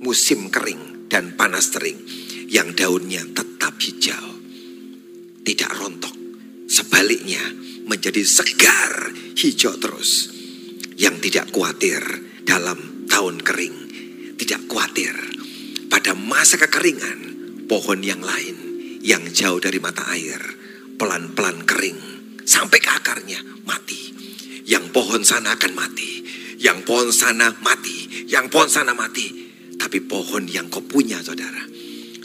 [0.01, 2.01] musim kering dan panas terik
[2.49, 4.41] yang daunnya tetap hijau.
[5.45, 6.17] Tidak rontok.
[6.67, 7.45] Sebaliknya
[7.85, 10.33] menjadi segar hijau terus.
[10.97, 12.01] Yang tidak khawatir
[12.49, 13.77] dalam tahun kering.
[14.41, 15.13] Tidak khawatir
[15.93, 17.21] pada masa kekeringan
[17.69, 18.66] pohon yang lain
[19.07, 20.43] yang jauh dari mata air
[20.99, 22.01] pelan-pelan kering
[22.43, 24.11] sampai ke akarnya mati.
[24.67, 26.27] Yang pohon sana akan mati.
[26.59, 28.27] Yang pohon sana mati.
[28.27, 29.27] Yang pohon sana mati.
[29.79, 31.63] Tapi pohon yang kau punya saudara.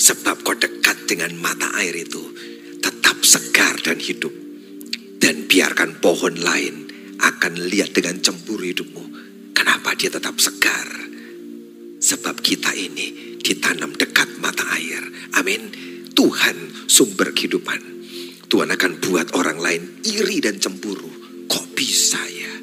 [0.01, 2.33] Sebab kau dekat dengan mata air itu.
[2.81, 4.33] Tetap segar dan hidup.
[5.21, 6.89] Dan biarkan pohon lain
[7.21, 9.05] akan lihat dengan cemburu hidupmu.
[9.53, 10.89] Kenapa dia tetap segar?
[12.01, 15.05] Sebab kita ini ditanam dekat mata air.
[15.37, 15.90] Amin.
[16.11, 17.79] Tuhan sumber kehidupan.
[18.51, 21.07] Tuhan akan buat orang lain iri dan cemburu.
[21.47, 22.53] Kok bisa ya?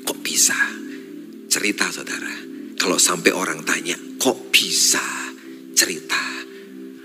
[0.00, 0.56] Kok bisa?
[1.52, 2.32] Cerita saudara.
[2.80, 5.04] Kalau sampai orang tanya, kok bisa
[5.76, 6.20] cerita?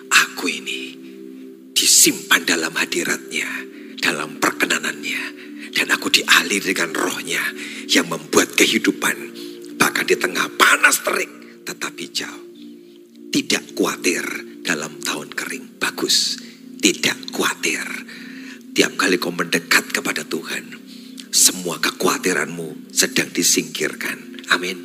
[0.08, 0.96] Aku ini
[1.76, 3.50] disimpan dalam hadiratnya,
[4.00, 5.24] dalam perkenanannya.
[5.76, 7.44] Dan aku dialir dengan rohnya
[7.92, 9.36] yang membuat kehidupan.
[9.76, 12.32] Bahkan di tengah panas terik tetap hijau.
[13.36, 15.78] Tidak khawatir dalam tahun kering.
[15.78, 16.41] Bagus.
[16.82, 17.86] Tidak khawatir.
[18.76, 20.76] Tiap kali kau mendekat kepada Tuhan,
[21.32, 24.43] semua kekhawatiranmu sedang disingkirkan.
[24.51, 24.78] Amin.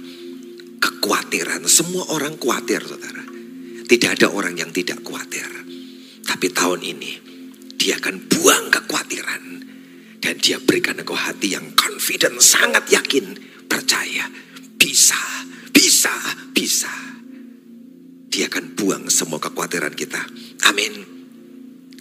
[0.79, 3.27] Kekhawatiran, semua orang khawatir, saudara.
[3.91, 5.51] Tidak ada orang yang tidak khawatir.
[6.23, 7.13] Tapi tahun ini,
[7.75, 9.43] dia akan buang kekhawatiran.
[10.23, 13.35] Dan dia berikan engkau hati yang confident, sangat yakin,
[13.67, 14.31] percaya.
[14.79, 15.19] Bisa,
[15.75, 16.15] bisa,
[16.55, 17.10] bisa.
[18.31, 20.23] Dia akan buang semua kekhawatiran kita.
[20.71, 20.95] Amin.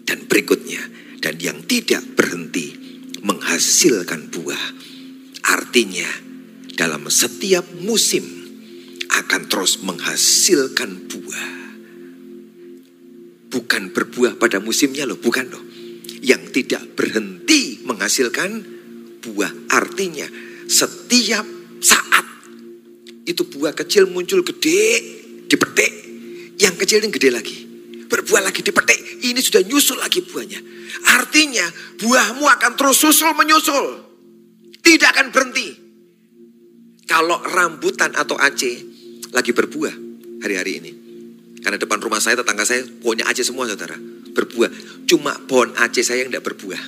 [0.05, 0.82] Dan berikutnya,
[1.21, 2.77] dan yang tidak berhenti
[3.25, 4.65] menghasilkan buah.
[5.49, 6.07] Artinya,
[6.77, 8.23] dalam setiap musim
[9.09, 11.51] akan terus menghasilkan buah.
[13.49, 15.63] Bukan berbuah pada musimnya loh, bukan loh.
[16.21, 18.61] Yang tidak berhenti menghasilkan
[19.25, 19.51] buah.
[19.73, 20.30] Artinya,
[20.69, 21.43] setiap
[21.82, 22.25] saat
[23.25, 25.01] itu buah kecil muncul gede,
[25.49, 26.09] dipetik.
[26.60, 27.57] Yang kecil ini gede lagi.
[28.10, 30.60] Berbuah lagi dipetik, ini sudah nyusul lagi buahnya.
[31.16, 31.64] Artinya
[32.01, 34.01] buahmu akan terus susul menyusul.
[34.82, 35.70] Tidak akan berhenti.
[37.05, 38.76] Kalau rambutan atau aceh
[39.30, 39.93] lagi berbuah
[40.41, 40.91] hari-hari ini.
[41.62, 43.95] Karena depan rumah saya, tetangga saya pohonnya aceh semua saudara.
[44.34, 45.05] Berbuah.
[45.05, 46.82] Cuma pohon aceh saya yang tidak berbuah.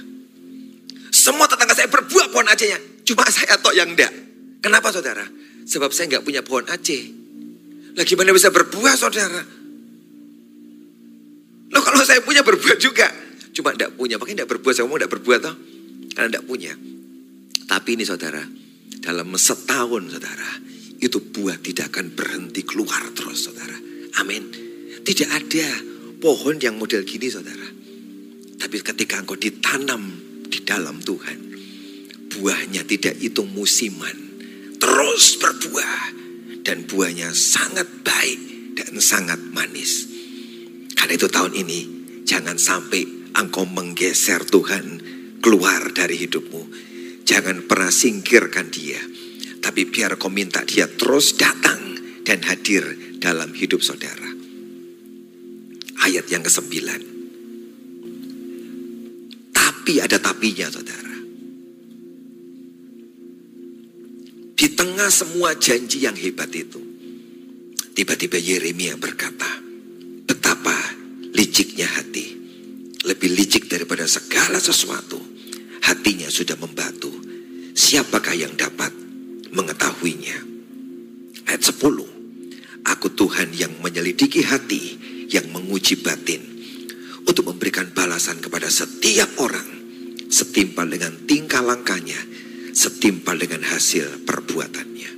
[1.14, 2.82] Semua tetangga saya berbuah pohon acehnya.
[3.06, 4.10] Cuma saya tok yang enggak.
[4.64, 5.28] Kenapa saudara?
[5.70, 7.04] Sebab saya nggak punya pohon aceh.
[7.94, 9.61] Lah gimana bisa berbuah saudara?
[11.72, 13.08] Loh kalau saya punya berbuah juga.
[13.56, 14.20] Cuma tidak punya.
[14.20, 14.74] Makanya tidak berbuah.
[14.76, 15.56] Saya ngomong tidak berbuah toh.
[16.12, 16.74] Karena tidak punya.
[17.68, 18.44] Tapi ini saudara.
[19.00, 20.52] Dalam setahun saudara.
[21.02, 23.74] Itu buah tidak akan berhenti keluar terus saudara.
[24.22, 24.44] Amin.
[25.02, 25.68] Tidak ada
[26.22, 27.68] pohon yang model gini saudara.
[28.62, 30.04] Tapi ketika engkau ditanam
[30.52, 31.40] di dalam Tuhan.
[32.32, 34.16] Buahnya tidak hitung musiman.
[34.78, 36.20] Terus berbuah.
[36.62, 38.40] Dan buahnya sangat baik
[38.78, 40.11] dan sangat manis.
[41.02, 41.80] Karena itu tahun ini
[42.30, 45.02] jangan sampai engkau menggeser Tuhan
[45.42, 46.62] keluar dari hidupmu.
[47.26, 49.02] Jangan pernah singkirkan dia.
[49.66, 54.30] Tapi biar kau minta dia terus datang dan hadir dalam hidup saudara.
[56.02, 56.74] ayat yang ke-9.
[59.54, 61.18] Tapi ada tapinya saudara.
[64.58, 66.82] Di tengah semua janji yang hebat itu,
[67.94, 69.71] tiba-tiba Yeremia berkata,
[71.42, 72.38] liciknya hati.
[73.02, 75.18] Lebih licik daripada segala sesuatu.
[75.82, 77.10] Hatinya sudah membatu.
[77.74, 78.94] Siapakah yang dapat
[79.50, 80.38] mengetahuinya?
[81.50, 82.86] Ayat 10.
[82.86, 85.02] Aku Tuhan yang menyelidiki hati,
[85.34, 86.46] yang menguji batin,
[87.26, 89.66] untuk memberikan balasan kepada setiap orang,
[90.30, 92.18] setimpal dengan tingkah langkahnya,
[92.74, 95.12] setimpal dengan hasil perbuatannya.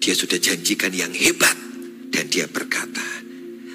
[0.00, 1.56] Dia sudah janjikan yang hebat
[2.12, 3.21] dan dia berkata,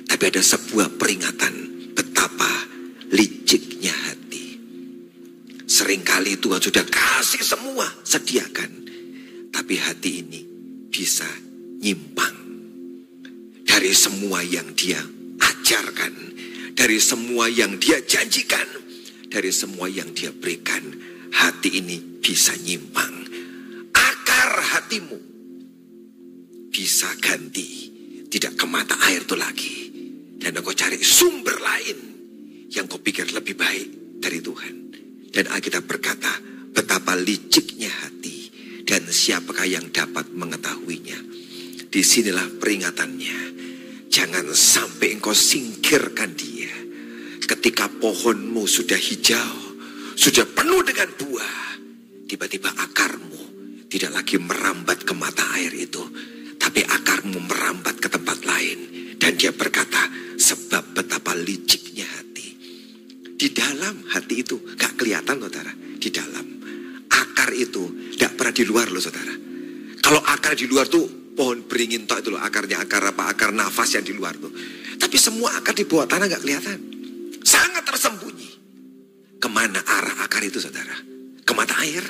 [0.07, 1.53] tapi ada sebuah peringatan
[1.93, 2.49] betapa
[3.11, 4.57] liciknya hati.
[5.67, 8.71] Seringkali Tuhan sudah kasih semua, sediakan.
[9.51, 10.41] Tapi hati ini
[10.87, 11.27] bisa
[11.83, 12.37] nyimpang
[13.67, 14.97] dari semua yang dia
[15.37, 16.13] ajarkan,
[16.73, 18.65] dari semua yang dia janjikan,
[19.29, 20.81] dari semua yang dia berikan.
[21.29, 23.27] Hati ini bisa nyimpang.
[23.93, 25.19] Akar hatimu
[26.73, 27.93] bisa ganti.
[28.27, 29.86] Tidak ke mata air itu lagi.
[30.47, 31.99] Dan engkau cari sumber lain
[32.71, 34.95] yang kau pikir lebih baik dari Tuhan.
[35.27, 36.39] Dan Alkitab berkata,
[36.71, 38.47] betapa liciknya hati
[38.87, 41.19] dan siapakah yang dapat mengetahuinya.
[41.91, 43.59] Di sinilah peringatannya.
[44.07, 46.71] Jangan sampai engkau singkirkan dia.
[47.43, 49.51] Ketika pohonmu sudah hijau,
[50.15, 51.59] sudah penuh dengan buah,
[52.23, 53.43] tiba-tiba akarmu
[53.91, 56.07] tidak lagi merambat ke mata air itu,
[56.55, 59.11] tapi akarmu merambat ke tempat lain.
[59.19, 62.47] Dan dia berkata, sebab betapa liciknya hati.
[63.37, 66.45] Di dalam hati itu, gak kelihatan saudara, di dalam.
[67.09, 69.33] Akar itu gak pernah di luar loh saudara.
[70.01, 73.97] Kalau akar di luar tuh pohon beringin toh itu loh akarnya, akar apa, akar nafas
[73.97, 74.49] yang di luar tuh.
[74.97, 76.79] Tapi semua akar di bawah tanah gak kelihatan.
[77.43, 78.49] Sangat tersembunyi.
[79.37, 80.97] Ke mana arah akar itu saudara?
[81.45, 82.01] Ke mata air?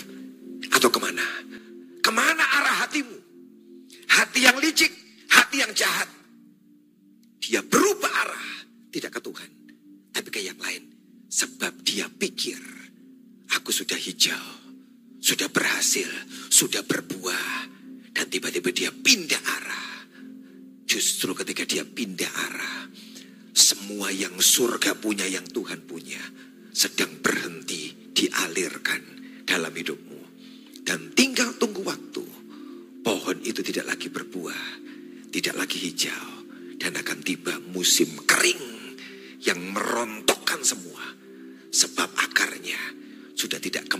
[0.71, 1.23] Atau ke mana?
[1.99, 3.17] Ke mana arah hatimu?
[4.07, 4.93] Hati yang licik,
[5.27, 6.07] hati yang jahat.
[7.47, 8.51] Dia berubah arah,
[8.91, 9.51] tidak ke Tuhan,
[10.11, 10.83] tapi ke yang lain.
[11.31, 12.59] Sebab dia pikir,
[13.55, 14.47] aku sudah hijau,
[15.23, 16.11] sudah berhasil,
[16.51, 17.71] sudah berbuah.
[18.11, 19.91] Dan tiba-tiba dia pindah arah.
[20.83, 22.91] Justru ketika dia pindah arah,
[23.55, 26.19] semua yang surga punya, yang Tuhan punya,
[26.75, 28.99] sedang berhenti dialirkan
[29.47, 30.19] dalam hidupmu.
[30.83, 32.27] Dan tinggal tunggu waktu.
[33.07, 34.63] Pohon itu tidak lagi berbuah,
[35.31, 36.36] tidak lagi hijau.
[36.77, 38.93] Dan akan tiba musim kering
[39.43, 41.03] yang merontokkan semua.
[41.73, 42.79] Sebab akarnya
[43.37, 43.97] sudah tidak ke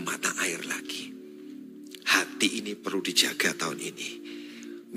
[0.48, 1.12] air lagi.
[2.08, 4.10] Hati ini perlu dijaga tahun ini.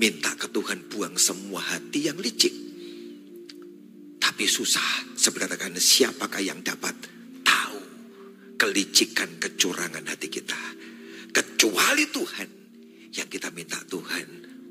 [0.00, 2.54] Minta ke Tuhan buang semua hati yang licik.
[4.16, 5.12] Tapi susah.
[5.12, 6.96] Sebenarnya siapakah yang dapat
[7.44, 7.80] tahu
[8.56, 10.58] kelicikan kecurangan hati kita.
[11.30, 12.48] Kecuali Tuhan
[13.12, 14.26] yang kita minta Tuhan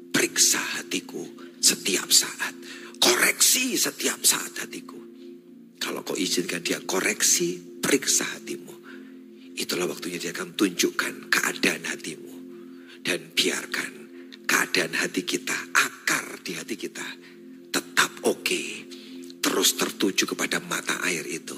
[0.09, 1.21] periksa hatiku
[1.61, 2.60] setiap saat.
[3.01, 5.01] Koreksi setiap saat hatiku.
[5.81, 8.69] Kalau kau izinkan dia koreksi, periksa hatimu.
[9.57, 12.33] Itulah waktunya dia akan tunjukkan keadaan hatimu.
[13.01, 13.91] Dan biarkan
[14.45, 17.07] keadaan hati kita, akar di hati kita
[17.73, 18.45] tetap oke.
[18.45, 18.69] Okay.
[19.41, 21.57] Terus tertuju kepada mata air itu.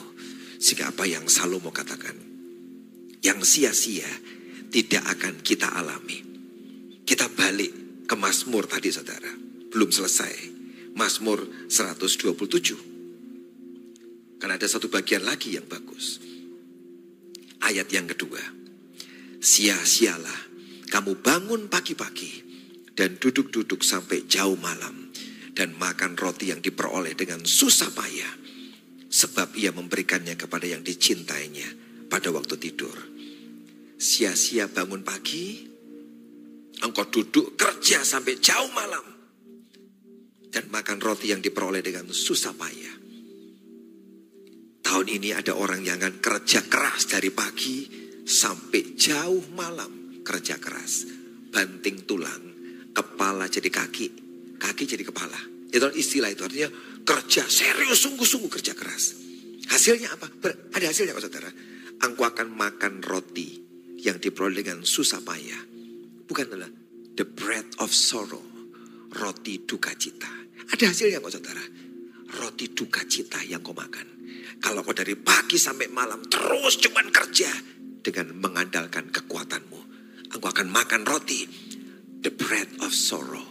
[0.55, 2.15] Sehingga apa yang Salomo katakan.
[3.19, 4.07] Yang sia-sia
[4.71, 6.23] tidak akan kita alami.
[7.03, 9.27] Kita balik ke Mazmur tadi saudara.
[9.67, 10.52] Belum selesai.
[10.93, 11.41] Mazmur
[11.73, 14.37] 127.
[14.37, 16.21] Karena ada satu bagian lagi yang bagus.
[17.65, 18.61] Ayat yang kedua.
[19.43, 20.53] Sia-sialah
[20.93, 22.45] kamu bangun pagi-pagi
[22.93, 25.09] dan duduk-duduk sampai jauh malam
[25.57, 28.33] dan makan roti yang diperoleh dengan susah payah
[29.09, 31.65] sebab ia memberikannya kepada yang dicintainya
[32.07, 32.93] pada waktu tidur.
[33.97, 35.65] Sia-sia bangun pagi,
[36.85, 39.12] engkau duduk kerja sampai jauh malam
[40.53, 42.95] dan makan roti yang diperoleh dengan susah payah.
[44.83, 47.89] Tahun ini ada orang yang akan kerja keras dari pagi
[48.21, 51.09] sampai jauh malam kerja keras.
[51.49, 52.43] Banting tulang,
[52.93, 54.07] kepala jadi kaki,
[54.61, 55.37] kaki jadi kepala.
[55.73, 56.69] Itu istilah itu artinya
[57.01, 59.17] kerja serius sungguh-sungguh kerja keras.
[59.73, 60.29] Hasilnya apa?
[60.29, 61.49] Ber, ada hasilnya kok saudara.
[62.03, 63.63] Engkau akan makan roti
[64.03, 65.61] yang diperoleh dengan susah payah.
[66.29, 66.69] Bukan adalah
[67.17, 68.43] the bread of sorrow.
[69.13, 70.42] Roti duka cita.
[70.71, 71.63] Ada hasilnya kok saudara.
[72.39, 74.07] Roti duka cita yang kau makan.
[74.63, 77.51] Kalau kau dari pagi sampai malam terus cuman kerja.
[78.03, 79.79] Dengan mengandalkan kekuatanmu.
[80.31, 81.47] Engkau akan makan roti.
[82.23, 83.43] The bread of sorrow.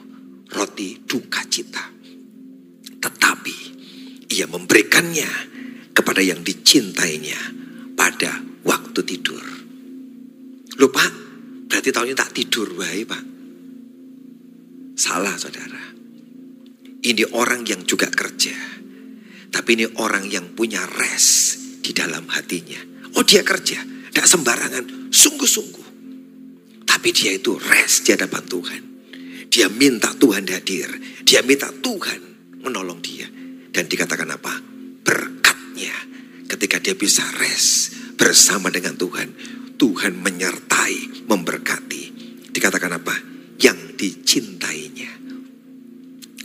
[0.53, 1.85] Roti duka cita.
[3.03, 3.57] Tetapi
[4.33, 5.29] ia memberikannya
[5.93, 7.39] kepada yang dicintainya
[7.93, 9.45] pada waktu tidur.
[10.81, 11.05] Lupa,
[11.69, 13.23] berarti tahun ini tak tidur, baik pak.
[14.97, 15.92] Salah saudara.
[17.03, 18.55] Ini orang yang juga kerja.
[19.51, 22.79] Tapi ini orang yang punya res di dalam hatinya.
[23.19, 23.83] Oh dia kerja,
[24.15, 25.89] tidak sembarangan, sungguh-sungguh.
[26.87, 28.83] Tapi dia itu res di hadapan Tuhan.
[29.51, 30.89] Dia minta Tuhan hadir.
[31.27, 32.21] Dia minta Tuhan
[32.63, 33.27] menolong dia.
[33.75, 34.55] Dan dikatakan apa?
[35.03, 35.93] Berkatnya
[36.47, 39.35] ketika dia bisa res bersama dengan Tuhan.
[39.75, 42.03] Tuhan menyertai, memberkati.
[42.55, 43.19] Dikatakan apa?
[43.59, 45.22] Yang dicintainya.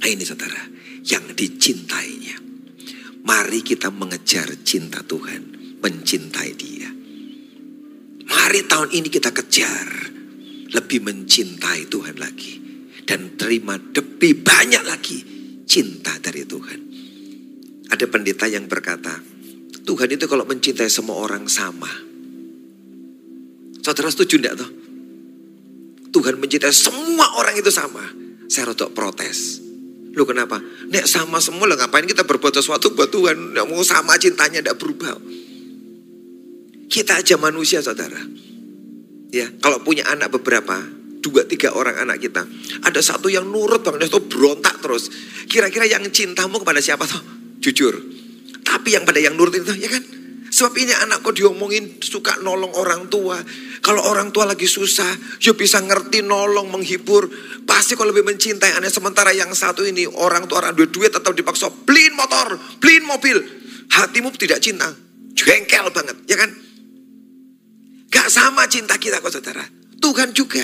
[0.04, 0.62] Ini saudara,
[1.08, 2.38] yang dicintainya.
[3.28, 6.90] Mari kita mengejar cinta Tuhan, mencintai dia.
[8.28, 9.88] Mari tahun ini kita kejar
[10.72, 12.54] lebih mencintai Tuhan lagi
[13.08, 15.18] dan terima lebih banyak lagi
[15.68, 16.80] cinta dari Tuhan.
[17.88, 19.16] Ada pendeta yang berkata,
[19.88, 21.88] Tuhan itu kalau mencintai semua orang sama.
[23.80, 24.72] Saudara setuju enggak tuh?
[26.12, 28.04] Tuhan mencintai semua orang itu sama.
[28.48, 29.67] Saya rodok protes.
[30.18, 30.58] Lu kenapa?
[30.90, 33.54] Nek sama semua lah ngapain kita berbuat sesuatu buat Tuhan.
[33.54, 35.14] Nek mau sama cintanya tidak berubah.
[36.90, 38.18] Kita aja manusia saudara.
[39.30, 40.82] Ya, kalau punya anak beberapa,
[41.22, 42.48] dua tiga orang anak kita,
[42.82, 45.12] ada satu yang nurut banget, itu berontak terus.
[45.46, 47.22] Kira-kira yang cintamu kepada siapa tuh?
[47.62, 47.94] Jujur.
[48.64, 50.02] Tapi yang pada yang nurut itu, ya kan?
[50.48, 53.36] Sebab ini anakku diomongin suka nolong orang tua.
[53.84, 57.28] Kalau orang tua lagi susah, ya bisa ngerti nolong, menghibur.
[57.68, 58.88] Pasti kau lebih mencintai aneh.
[58.88, 61.68] Sementara yang satu ini, orang tua orang duit duit tetap dipaksa.
[61.84, 63.38] Beliin motor, beliin mobil.
[63.92, 64.88] Hatimu tidak cinta.
[65.36, 66.50] Jengkel banget, ya kan?
[68.08, 69.62] Gak sama cinta kita kok saudara.
[70.00, 70.64] Tuhan juga.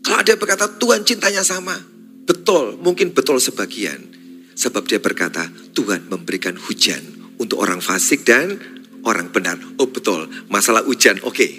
[0.00, 1.76] Kalau ada berkata Tuhan cintanya sama.
[2.24, 4.06] Betul, mungkin betul sebagian.
[4.54, 8.60] Sebab dia berkata Tuhan memberikan hujan untuk orang fasik dan
[9.08, 9.56] orang benar.
[9.80, 11.32] Oh betul, masalah hujan, oke.
[11.32, 11.52] Okay.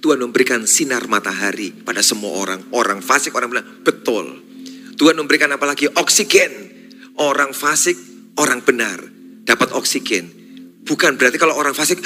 [0.00, 2.60] Tuhan memberikan sinar matahari pada semua orang.
[2.72, 4.40] Orang fasik, orang benar, betul.
[4.96, 6.72] Tuhan memberikan apalagi oksigen.
[7.16, 7.96] Orang fasik,
[8.36, 9.00] orang benar
[9.48, 10.28] dapat oksigen.
[10.84, 12.04] Bukan berarti kalau orang fasik,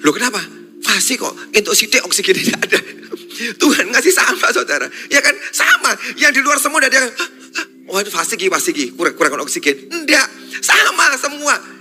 [0.00, 0.40] loh kenapa?
[0.80, 1.36] Fasik kok,
[1.76, 2.80] sidik oksigen tidak ada.
[3.62, 4.88] Tuhan ngasih sama saudara.
[5.12, 5.92] Ya kan sama.
[6.16, 7.12] Yang di luar semua ada yang,
[7.92, 9.92] oh fasik, fasik, kurang, kurang oksigen.
[9.92, 10.26] Enggak,
[10.64, 11.79] sama semua.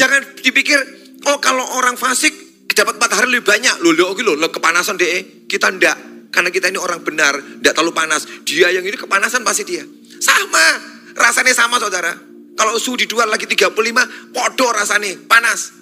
[0.00, 0.80] Jangan dipikir,
[1.28, 2.32] oh kalau orang fasik
[2.80, 3.84] dapat matahari lebih banyak.
[3.84, 5.44] Loh, loh, loh, loh kepanasan deh.
[5.44, 6.32] Kita ndak.
[6.32, 8.24] Karena kita ini orang benar, ndak terlalu panas.
[8.48, 9.84] Dia yang ini kepanasan pasti dia.
[10.22, 10.66] Sama,
[11.12, 12.16] rasanya sama saudara.
[12.56, 15.74] Kalau suhu di dua lagi 35, podo rasanya, panas.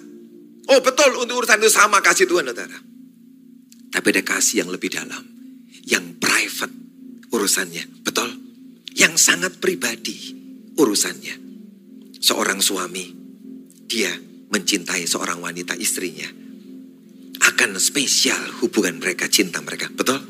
[0.67, 2.75] Oh betul, untuk urusan itu sama kasih Tuhan saudara.
[3.89, 5.23] Tapi ada kasih yang lebih dalam.
[5.85, 6.75] Yang private
[7.31, 8.27] urusannya, betul?
[8.97, 10.35] Yang sangat pribadi
[10.75, 11.47] urusannya.
[12.19, 13.18] Seorang suami
[13.89, 14.13] dia
[14.53, 16.29] mencintai seorang wanita istrinya,
[17.41, 19.89] akan spesial hubungan mereka, cinta mereka.
[19.89, 20.21] Betul?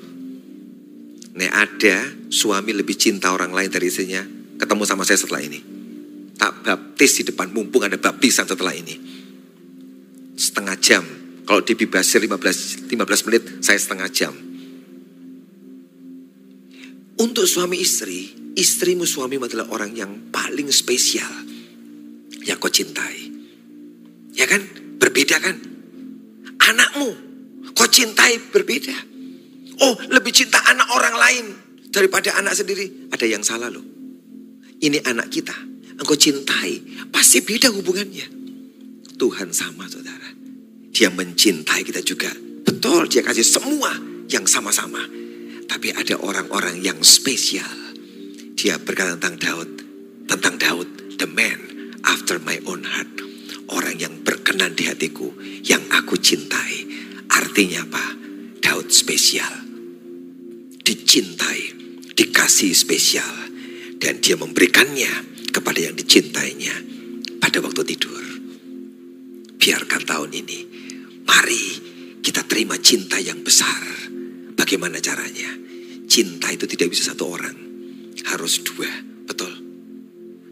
[1.35, 1.97] Nek ada
[2.31, 4.23] suami lebih cinta orang lain dari istrinya,
[4.55, 5.59] ketemu sama saya setelah ini.
[6.39, 8.95] Tak baptis di depan, mumpung ada baptisan setelah ini.
[10.39, 11.03] Setengah jam,
[11.43, 14.33] kalau dibebasir 15, 15 menit, saya setengah jam.
[17.19, 21.27] Untuk suami istri, istrimu suamimu adalah orang yang paling spesial
[22.47, 23.28] yang kau cintai.
[24.35, 24.61] Ya kan?
[24.99, 25.55] Berbeda kan?
[26.59, 27.09] Anakmu,
[27.73, 28.93] kau cintai berbeda.
[29.79, 31.45] Oh, lebih cinta anak orang lain
[31.89, 33.09] daripada anak sendiri.
[33.09, 33.83] Ada yang salah loh.
[34.79, 35.55] Ini anak kita,
[35.95, 38.27] engkau cintai, pasti beda hubungannya.
[39.19, 40.35] Tuhan sama saudara.
[40.91, 42.31] Dia mencintai kita juga.
[42.63, 43.91] Betul, dia kasih semua
[44.27, 45.03] yang sama-sama.
[45.67, 47.67] Tapi ada orang-orang yang spesial.
[48.55, 49.69] Dia berkata tentang Daud.
[50.27, 50.87] Tentang Daud,
[51.19, 51.59] the man
[52.03, 53.28] after my own heart
[53.73, 55.29] orang yang berkenan di hatiku,
[55.65, 56.85] yang aku cintai.
[57.29, 58.05] Artinya apa?
[58.61, 59.51] Daud spesial.
[60.81, 61.61] Dicintai,
[62.13, 63.35] dikasih spesial.
[63.99, 65.11] Dan dia memberikannya
[65.51, 66.75] kepada yang dicintainya
[67.43, 68.23] pada waktu tidur.
[69.59, 70.59] Biarkan tahun ini,
[71.27, 71.63] mari
[72.23, 73.83] kita terima cinta yang besar.
[74.55, 75.51] Bagaimana caranya?
[76.09, 77.57] Cinta itu tidak bisa satu orang,
[78.33, 78.89] harus dua,
[79.29, 79.51] betul.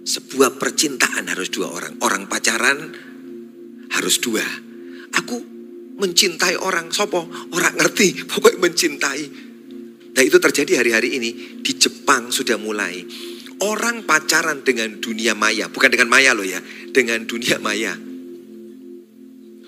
[0.07, 1.99] Sebuah percintaan harus dua orang.
[1.99, 2.93] Orang pacaran
[3.97, 4.45] harus dua.
[5.17, 5.35] Aku
[5.97, 9.23] mencintai orang sopo, orang ngerti, pokoknya mencintai.
[10.17, 11.29] Nah itu terjadi hari-hari ini
[11.61, 13.01] di Jepang sudah mulai.
[13.57, 16.61] Orang pacaran dengan dunia maya, bukan dengan maya loh ya,
[16.93, 17.97] dengan dunia maya.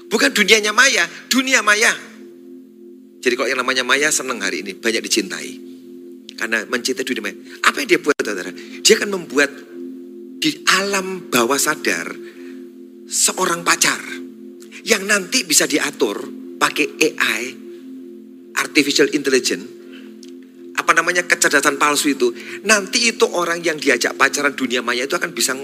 [0.10, 1.94] Bukan dunianya maya, dunia maya.
[3.20, 5.52] Jadi kalau yang namanya maya senang hari ini, banyak dicintai.
[6.38, 7.38] Karena mencintai dunia maya.
[7.66, 8.54] Apa yang dia buat saudara?
[8.54, 9.52] Dia akan membuat
[10.40, 12.10] di alam bawah sadar
[13.10, 13.98] seorang pacar
[14.86, 16.30] yang nanti bisa diatur
[16.62, 17.42] pakai AI,
[18.54, 19.66] artificial intelligence,
[20.78, 22.30] apa namanya kecerdasan palsu itu.
[22.70, 25.58] Nanti itu orang yang diajak pacaran dunia maya itu akan bisa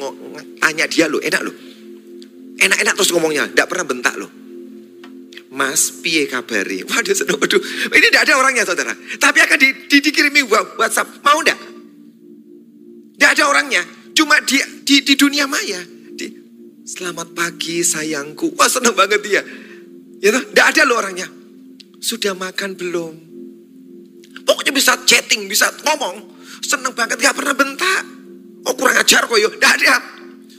[0.57, 1.55] tanya dia loh, enak loh.
[2.55, 4.31] Enak-enak terus ngomongnya, tidak pernah bentak loh.
[5.55, 6.83] Mas, piye kabari?
[6.89, 7.63] Waduh, seneng, waduh.
[7.87, 8.91] Ini tidak ada orangnya saudara.
[8.91, 10.43] Tapi akan di, di, dikirimi
[10.75, 11.23] WhatsApp.
[11.23, 11.55] Mau enggak?
[13.15, 13.79] Tidak ada orangnya.
[14.11, 15.94] Cuma di, di, di dunia maya.
[16.85, 18.53] Selamat pagi sayangku.
[18.53, 19.41] Wah seneng banget dia.
[20.21, 21.25] Ya tidak ada loh orangnya.
[21.97, 23.13] Sudah makan belum?
[24.45, 26.37] Pokoknya bisa chatting, bisa ngomong.
[26.61, 28.05] Seneng banget, gak pernah bentak.
[28.69, 29.49] Oh kurang ajar kok yo.
[29.49, 29.97] Tidak ada.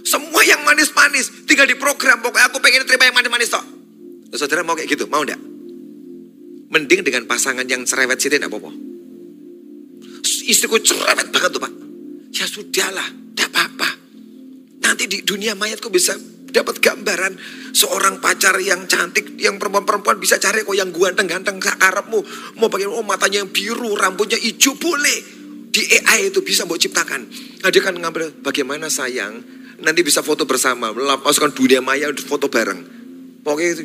[0.02, 1.46] Semua yang manis-manis.
[1.46, 2.18] Tinggal di program.
[2.18, 3.62] Pokoknya aku pengen terima yang manis-manis toh.
[4.34, 5.38] Saudara mau kayak gitu, mau enggak?
[6.74, 8.74] Mending dengan pasangan yang cerewet sih tidak apa-apa.
[10.50, 11.72] Istriku cerewet banget tuh pak.
[12.34, 13.95] Ya sudahlah, tidak apa-apa.
[14.86, 16.14] Nanti di dunia mayatku bisa
[16.46, 17.34] dapat gambaran
[17.74, 22.20] seorang pacar yang cantik, yang perempuan-perempuan bisa cari kok yang ganteng-ganteng sakarepmu.
[22.62, 25.34] Mau pakai oh matanya yang biru, rambutnya hijau boleh.
[25.74, 27.20] Di AI itu bisa mau ciptakan.
[27.60, 29.44] Nah, kan ngambil bagaimana sayang,
[29.82, 32.80] nanti bisa foto bersama, melepaskan dunia maya foto bareng.
[33.44, 33.84] Pokoknya itu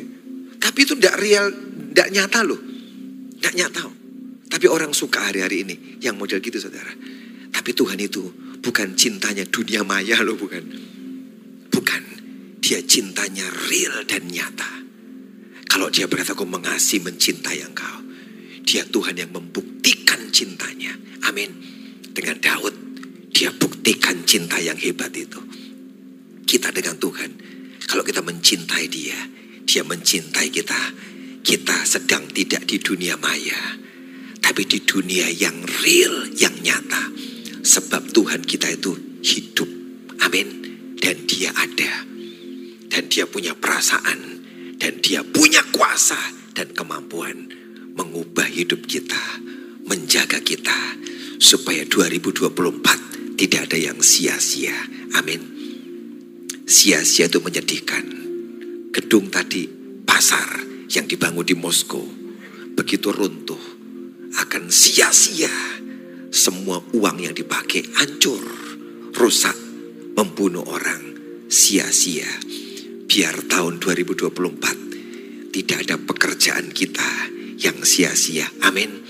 [0.62, 1.50] tapi itu tidak real,
[1.90, 2.60] tidak nyata loh.
[3.36, 3.82] Tidak nyata.
[4.46, 6.94] Tapi orang suka hari-hari ini yang model gitu saudara.
[7.50, 8.22] Tapi Tuhan itu
[8.62, 10.64] bukan cintanya dunia maya loh bukan.
[11.68, 12.02] Bukan.
[12.62, 14.70] Dia cintanya real dan nyata.
[15.66, 17.98] Kalau dia berkata aku mengasihi mencintai engkau.
[18.62, 20.94] Dia Tuhan yang membuktikan cintanya.
[21.26, 21.50] Amin.
[22.14, 22.74] Dengan Daud
[23.32, 25.40] dia buktikan cinta yang hebat itu.
[26.46, 27.30] Kita dengan Tuhan.
[27.88, 29.18] Kalau kita mencintai dia,
[29.66, 30.80] dia mencintai kita.
[31.42, 33.58] Kita sedang tidak di dunia maya,
[34.38, 37.10] tapi di dunia yang real, yang nyata.
[37.62, 38.92] Sebab Tuhan kita itu
[39.22, 39.70] hidup.
[40.26, 40.48] Amin.
[40.98, 42.06] Dan dia ada.
[42.90, 44.42] Dan dia punya perasaan.
[44.78, 46.18] Dan dia punya kuasa
[46.52, 47.48] dan kemampuan
[47.94, 49.22] mengubah hidup kita.
[49.86, 50.98] Menjaga kita.
[51.42, 54.74] Supaya 2024 tidak ada yang sia-sia.
[55.18, 55.42] Amin.
[56.62, 58.22] Sia-sia itu menyedihkan
[58.92, 59.66] gedung tadi,
[60.04, 60.60] pasar
[60.92, 62.04] yang dibangun di Moskow,
[62.76, 63.60] begitu runtuh,
[64.36, 65.50] akan sia-sia.
[66.32, 68.40] Semua uang yang dipakai hancur,
[69.12, 69.52] rusak,
[70.16, 71.12] membunuh orang,
[71.52, 72.24] sia-sia.
[73.04, 77.28] Biar tahun 2024 tidak ada pekerjaan kita
[77.60, 78.48] yang sia-sia.
[78.64, 79.04] Amin.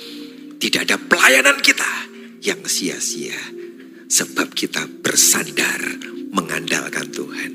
[0.58, 2.10] Tidak ada pelayanan kita
[2.42, 3.38] yang sia-sia.
[4.10, 5.78] Sebab kita bersandar
[6.34, 7.52] mengandalkan Tuhan.